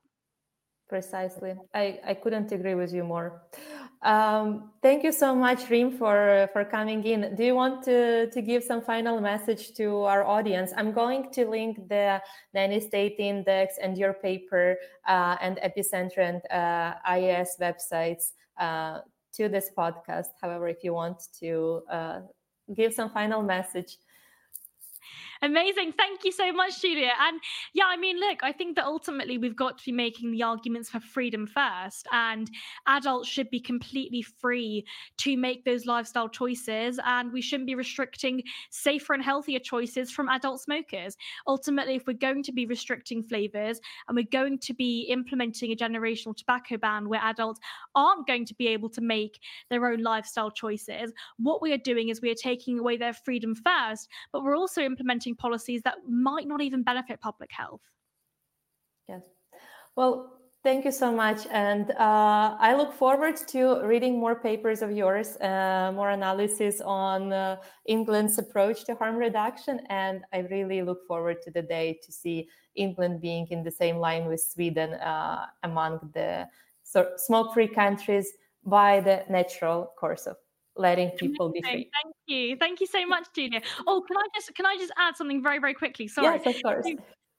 Precisely. 0.93 1.55
I, 1.73 2.01
I 2.07 2.13
couldn't 2.13 2.53
agree 2.53 2.75
with 2.75 2.93
you 2.93 3.03
more. 3.03 3.41
Um, 4.03 4.73
thank 4.83 5.03
you 5.03 5.11
so 5.11 5.35
much, 5.35 5.71
Reem, 5.71 5.97
for, 5.97 6.51
for 6.53 6.67
coming 6.67 7.03
in. 7.05 7.35
Do 7.35 7.43
you 7.45 7.55
want 7.55 7.83
to, 7.85 8.31
to 8.31 8.43
give 8.43 8.63
some 8.63 8.83
final 8.83 9.19
message 9.19 9.73
to 9.77 10.03
our 10.03 10.23
audience? 10.23 10.71
I'm 10.77 10.93
going 10.93 11.33
to 11.33 11.49
link 11.49 11.89
the 11.89 12.21
nanny 12.53 12.79
state 12.79 13.15
index 13.19 13.79
and 13.83 13.97
your 13.97 14.13
paper 14.13 14.77
uh, 15.09 15.37
and 15.41 15.59
Epicenter 15.65 16.19
and 16.19 16.43
uh, 16.51 16.93
IAS 17.09 17.59
websites 17.59 18.33
uh, 18.61 18.99
to 19.33 19.49
this 19.49 19.71
podcast. 19.75 20.27
However, 20.43 20.69
if 20.69 20.85
you 20.85 20.93
want 20.93 21.23
to 21.41 21.85
uh, 21.91 22.21
give 22.77 22.93
some 22.93 23.09
final 23.09 23.43
message, 23.43 23.97
Amazing. 25.45 25.93
Thank 25.99 26.25
you 26.25 26.31
so 26.31 26.53
much, 26.53 26.81
Julia. 26.81 27.11
And 27.21 27.41
yeah, 27.75 27.87
I 27.89 27.97
mean, 27.97 28.21
look, 28.21 28.45
I 28.45 28.53
think 28.53 28.77
that 28.77 28.85
ultimately 28.85 29.39
we've 29.39 29.57
got 29.57 29.77
to 29.77 29.85
be 29.85 29.91
making 29.91 30.31
the 30.31 30.45
arguments 30.45 30.89
for 30.89 31.01
freedom 31.01 31.49
first, 31.49 32.07
and 32.13 32.49
adults 32.87 33.29
should 33.29 33.51
be 33.51 33.59
completely 33.59 34.23
free 34.23 34.87
to 35.19 35.37
make 35.37 35.65
those 35.65 35.85
lifestyle 35.85 36.29
choices, 36.29 37.01
and 37.05 37.33
we 37.33 37.41
shouldn't 37.41 37.67
be 37.67 37.75
restricting 37.75 38.45
safer 38.71 39.15
and 39.15 39.25
healthier 39.25 39.59
choices 39.59 40.13
from 40.13 40.29
adult 40.29 40.61
smokers. 40.61 41.17
Ultimately, 41.49 41.97
if 41.97 42.07
we're 42.07 42.13
going 42.13 42.45
to 42.45 42.53
be 42.53 42.65
restricting 42.65 43.25
flavors 43.25 43.81
and 44.07 44.15
we're 44.15 44.23
going 44.31 44.61
to 44.61 44.73
be 44.73 45.09
implementing 45.11 45.73
a 45.73 45.77
generational 45.77 46.37
tobacco 46.37 46.77
ban 46.77 47.09
where 47.09 47.21
adults 47.21 47.59
aren't 47.97 48.29
going 48.29 48.47
to 48.47 48.55
be 48.55 48.69
able 48.69 48.91
to 48.91 49.01
make 49.01 49.41
their 49.71 49.89
own 49.89 50.05
lifestyle 50.05 50.53
choices, 50.53 51.13
what 51.39 51.61
we 51.61 51.73
are 51.73 51.79
doing 51.79 52.11
is 52.11 52.21
we 52.23 52.31
are 52.31 52.37
taking 52.37 52.79
away 52.79 52.97
their 52.97 53.13
freedom 53.13 53.57
first, 53.57 54.09
but 54.33 54.45
we're 54.45 54.57
also 54.57 54.83
implementing 54.83 55.32
policies 55.35 55.83
that 55.83 55.97
might 56.09 56.47
not 56.47 56.61
even 56.61 56.83
benefit 56.83 57.21
public 57.21 57.51
health. 57.53 57.81
Yes. 59.09 59.23
Well, 59.97 60.39
thank 60.63 60.85
you 60.85 60.93
so 60.93 61.13
much. 61.13 61.47
And 61.51 61.91
uh, 61.93 62.57
I 62.59 62.75
look 62.75 62.93
forward 62.93 63.37
to 63.49 63.85
reading 63.85 64.19
more 64.19 64.37
papers 64.37 64.81
of 64.81 64.93
yours, 64.93 65.37
uh, 65.41 65.93
more 65.95 66.11
analysis 66.11 66.81
on 66.81 67.33
uh, 67.33 67.57
England's 67.87 68.39
approach 68.39 68.85
to 68.85 68.95
harm 68.95 69.17
reduction. 69.17 69.81
And 69.89 70.23
I 70.33 70.39
really 70.39 70.83
look 70.83 71.07
forward 71.07 71.43
to 71.43 71.51
the 71.51 71.63
day 71.63 71.99
to 72.05 72.13
see 72.13 72.49
England 72.75 73.21
being 73.21 73.47
in 73.51 73.63
the 73.63 73.71
same 73.71 73.97
line 73.97 74.27
with 74.27 74.41
Sweden 74.41 74.95
uh, 74.95 75.47
among 75.63 76.11
the 76.15 76.47
so 76.85 77.11
smoke 77.17 77.55
free 77.55 77.69
countries 77.69 78.33
by 78.65 79.01
the 79.01 79.25
natural 79.29 79.93
course 79.99 80.27
of 80.27 80.37
letting 80.77 81.11
people 81.13 81.51
be 81.51 81.61
free. 81.63 81.91
Thank 82.03 82.15
you. 82.27 82.57
Thank 82.57 82.81
you 82.81 82.87
so 82.87 83.07
much, 83.07 83.27
Julia. 83.35 83.61
Oh, 83.87 84.03
can 84.07 84.17
I 84.17 84.27
just 84.35 84.55
can 84.55 84.67
I 84.67 84.77
just 84.79 84.93
add 84.97 85.17
something 85.17 85.43
very, 85.43 85.59
very 85.59 85.75
quickly? 85.75 86.09
Sorry. 86.09 86.41
Yes, 86.45 86.57
of 86.57 86.63
course 86.63 86.87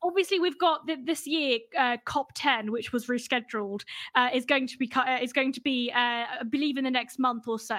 obviously 0.03 0.39
we've 0.39 0.59
got 0.59 0.85
the, 0.85 0.97
this 1.03 1.25
year 1.25 1.59
uh, 1.77 1.97
COP10, 2.05 2.69
which 2.69 2.91
was 2.91 3.07
rescheduled, 3.07 3.81
uh, 4.15 4.29
is 4.33 4.45
going 4.45 4.67
to 4.67 4.77
be 4.77 4.91
uh, 4.93 5.19
is 5.21 5.33
going 5.33 5.53
to 5.53 5.61
be 5.61 5.91
uh, 5.93 6.25
I 6.39 6.43
believe 6.49 6.77
in 6.77 6.83
the 6.83 6.91
next 6.91 7.19
month 7.19 7.47
or 7.47 7.59
so. 7.59 7.77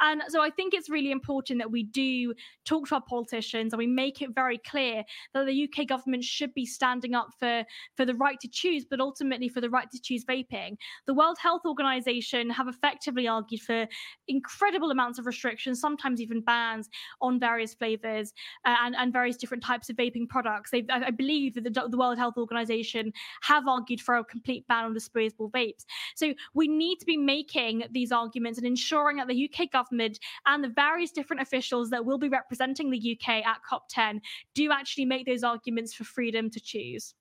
And 0.00 0.22
so 0.28 0.42
I 0.42 0.50
think 0.50 0.74
it's 0.74 0.88
really 0.88 1.10
important 1.10 1.58
that 1.60 1.70
we 1.70 1.84
do 1.84 2.34
talk 2.64 2.88
to 2.88 2.96
our 2.96 3.02
politicians 3.02 3.72
and 3.72 3.78
we 3.78 3.86
make 3.86 4.22
it 4.22 4.30
very 4.34 4.58
clear 4.58 5.04
that 5.34 5.46
the 5.46 5.68
UK 5.68 5.86
government 5.86 6.24
should 6.24 6.54
be 6.54 6.66
standing 6.66 7.14
up 7.14 7.28
for 7.38 7.64
for 7.96 8.04
the 8.04 8.14
right 8.14 8.40
to 8.40 8.48
choose, 8.48 8.84
but 8.88 9.00
ultimately 9.00 9.48
for 9.48 9.60
the 9.60 9.70
right 9.70 9.90
to 9.90 10.00
choose 10.00 10.24
vaping. 10.24 10.76
The 11.06 11.14
World 11.14 11.36
Health 11.40 11.62
Organization 11.66 12.50
have 12.50 12.68
effectively 12.68 13.28
argued 13.28 13.62
for 13.62 13.86
incredible 14.26 14.90
amounts 14.90 15.18
of 15.18 15.26
restrictions, 15.26 15.80
sometimes 15.80 16.20
even 16.20 16.40
bans 16.40 16.88
on 17.20 17.38
various 17.38 17.74
flavors 17.74 18.32
uh, 18.64 18.74
and 18.82 18.96
and 18.96 19.12
various 19.12 19.36
different 19.36 19.62
types 19.62 19.90
of 19.90 19.96
vaping 19.96 20.28
products. 20.28 20.70
They, 20.70 20.84
I 20.90 21.10
believe 21.10 21.57
that 21.60 21.74
the, 21.74 21.88
the 21.88 21.96
World 21.96 22.18
Health 22.18 22.36
Organization 22.36 23.12
have 23.42 23.66
argued 23.66 24.00
for 24.00 24.16
a 24.16 24.24
complete 24.24 24.66
ban 24.66 24.84
on 24.84 24.94
disposable 24.94 25.50
vapes. 25.50 25.84
So 26.16 26.34
we 26.54 26.68
need 26.68 26.96
to 26.98 27.06
be 27.06 27.16
making 27.16 27.84
these 27.90 28.12
arguments 28.12 28.58
and 28.58 28.66
ensuring 28.66 29.16
that 29.18 29.28
the 29.28 29.50
UK 29.50 29.70
government 29.70 30.18
and 30.46 30.62
the 30.62 30.68
various 30.68 31.10
different 31.10 31.42
officials 31.42 31.90
that 31.90 32.04
will 32.04 32.18
be 32.18 32.28
representing 32.28 32.90
the 32.90 33.18
UK 33.18 33.46
at 33.46 33.58
COP10 33.70 34.20
do 34.54 34.70
actually 34.72 35.04
make 35.04 35.26
those 35.26 35.44
arguments 35.44 35.94
for 35.94 36.04
freedom 36.04 36.50
to 36.50 36.60
choose. 36.60 37.14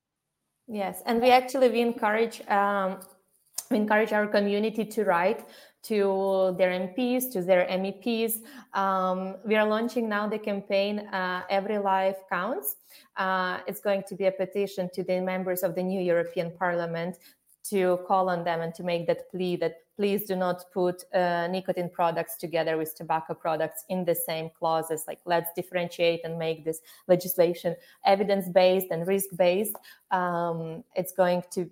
Yes, 0.68 1.02
and 1.06 1.22
we 1.22 1.32
actually 1.32 1.70
we 1.70 1.80
encourage 1.80 2.46
um, 2.50 3.00
we 3.72 3.78
encourage 3.78 4.12
our 4.12 4.28
community 4.28 4.84
to 4.86 5.06
write 5.06 5.46
to 5.88 6.56
their 6.58 6.72
MPs, 6.72 7.32
to 7.34 7.42
their 7.42 7.66
MEPs. 7.68 8.42
Um, 8.74 9.36
we 9.46 9.56
are 9.56 9.68
launching 9.68 10.10
now 10.10 10.28
the 10.28 10.40
campaign 10.40 11.00
uh, 11.00 11.44
Every 11.50 11.78
Life 11.78 12.18
Counts. 12.30 12.76
Uh, 13.16 13.60
it's 13.68 13.80
going 13.80 14.04
to 14.08 14.16
be 14.16 14.26
a 14.26 14.32
petition 14.32 14.90
to 14.94 15.04
the 15.04 15.20
members 15.20 15.64
of 15.64 15.76
the 15.76 15.84
new 15.84 16.02
European 16.02 16.52
Parliament 16.58 17.18
to 17.70 18.00
call 18.08 18.30
on 18.30 18.44
them 18.44 18.62
and 18.62 18.74
to 18.76 18.84
make 18.84 19.08
that 19.08 19.30
plea 19.32 19.56
that 19.58 19.82
please 19.98 20.26
do 20.26 20.36
not 20.36 20.64
put 20.72 21.04
uh, 21.14 21.48
nicotine 21.48 21.90
products 21.90 22.38
together 22.38 22.78
with 22.78 22.94
tobacco 22.96 23.34
products 23.34 23.84
in 23.90 24.06
the 24.06 24.14
same 24.14 24.50
clauses. 24.58 25.06
Like 25.08 25.20
let's 25.26 25.52
differentiate 25.56 26.22
and 26.24 26.38
make 26.38 26.64
this 26.64 26.82
legislation 27.08 27.76
evidence 28.06 28.48
based 28.48 28.88
and 28.92 29.08
risk 29.08 29.30
based 29.36 29.76
um, 30.12 30.84
it's 30.96 31.12
going 31.12 31.44
to 31.52 31.70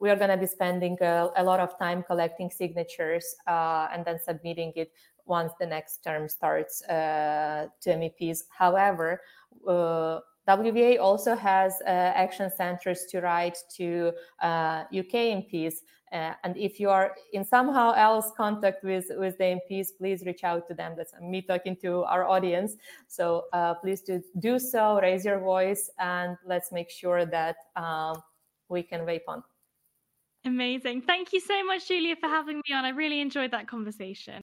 we 0.00 0.08
are 0.10 0.16
going 0.16 0.30
to 0.30 0.36
be 0.36 0.46
spending 0.46 0.96
a, 1.00 1.28
a, 1.36 1.44
lot 1.44 1.60
of 1.60 1.78
time 1.78 2.02
collecting 2.02 2.50
signatures 2.50 3.34
uh, 3.46 3.88
and 3.92 4.04
then 4.04 4.18
submitting 4.24 4.72
it 4.76 4.92
once 5.26 5.52
the 5.60 5.66
next 5.66 6.02
term 6.04 6.28
starts 6.28 6.82
uh, 6.84 7.66
to 7.80 7.90
meps 7.90 8.44
however 8.48 9.20
WVA 10.48 11.00
also 11.00 11.34
has 11.34 11.80
uh, 11.86 11.90
action 11.90 12.50
centers 12.54 13.06
to 13.06 13.20
write 13.20 13.58
to 13.76 14.12
uh, 14.42 14.84
UK 14.92 15.42
MPs. 15.42 15.74
Uh, 16.12 16.32
and 16.44 16.56
if 16.56 16.78
you 16.78 16.90
are 16.90 17.12
in 17.32 17.44
somehow 17.44 17.92
else 17.92 18.30
contact 18.36 18.84
with, 18.84 19.06
with 19.16 19.36
the 19.38 19.58
MPs, 19.58 19.88
please 19.98 20.22
reach 20.24 20.44
out 20.44 20.68
to 20.68 20.74
them. 20.74 20.94
That's 20.96 21.12
me 21.20 21.42
talking 21.42 21.76
to 21.82 22.04
our 22.04 22.28
audience. 22.28 22.76
So 23.08 23.46
uh, 23.52 23.74
please 23.74 24.02
do, 24.02 24.22
do 24.38 24.58
so, 24.58 25.00
raise 25.00 25.24
your 25.24 25.40
voice, 25.40 25.90
and 25.98 26.36
let's 26.46 26.70
make 26.70 26.90
sure 26.90 27.26
that 27.26 27.56
um, 27.74 28.22
we 28.68 28.82
can 28.82 29.00
vape 29.00 29.26
on. 29.26 29.42
Amazing. 30.44 31.02
Thank 31.02 31.32
you 31.32 31.40
so 31.40 31.64
much, 31.64 31.88
Julia, 31.88 32.16
for 32.16 32.28
having 32.28 32.58
me 32.58 32.74
on. 32.74 32.84
I 32.84 32.90
really 32.90 33.20
enjoyed 33.20 33.50
that 33.50 33.66
conversation. 33.66 34.40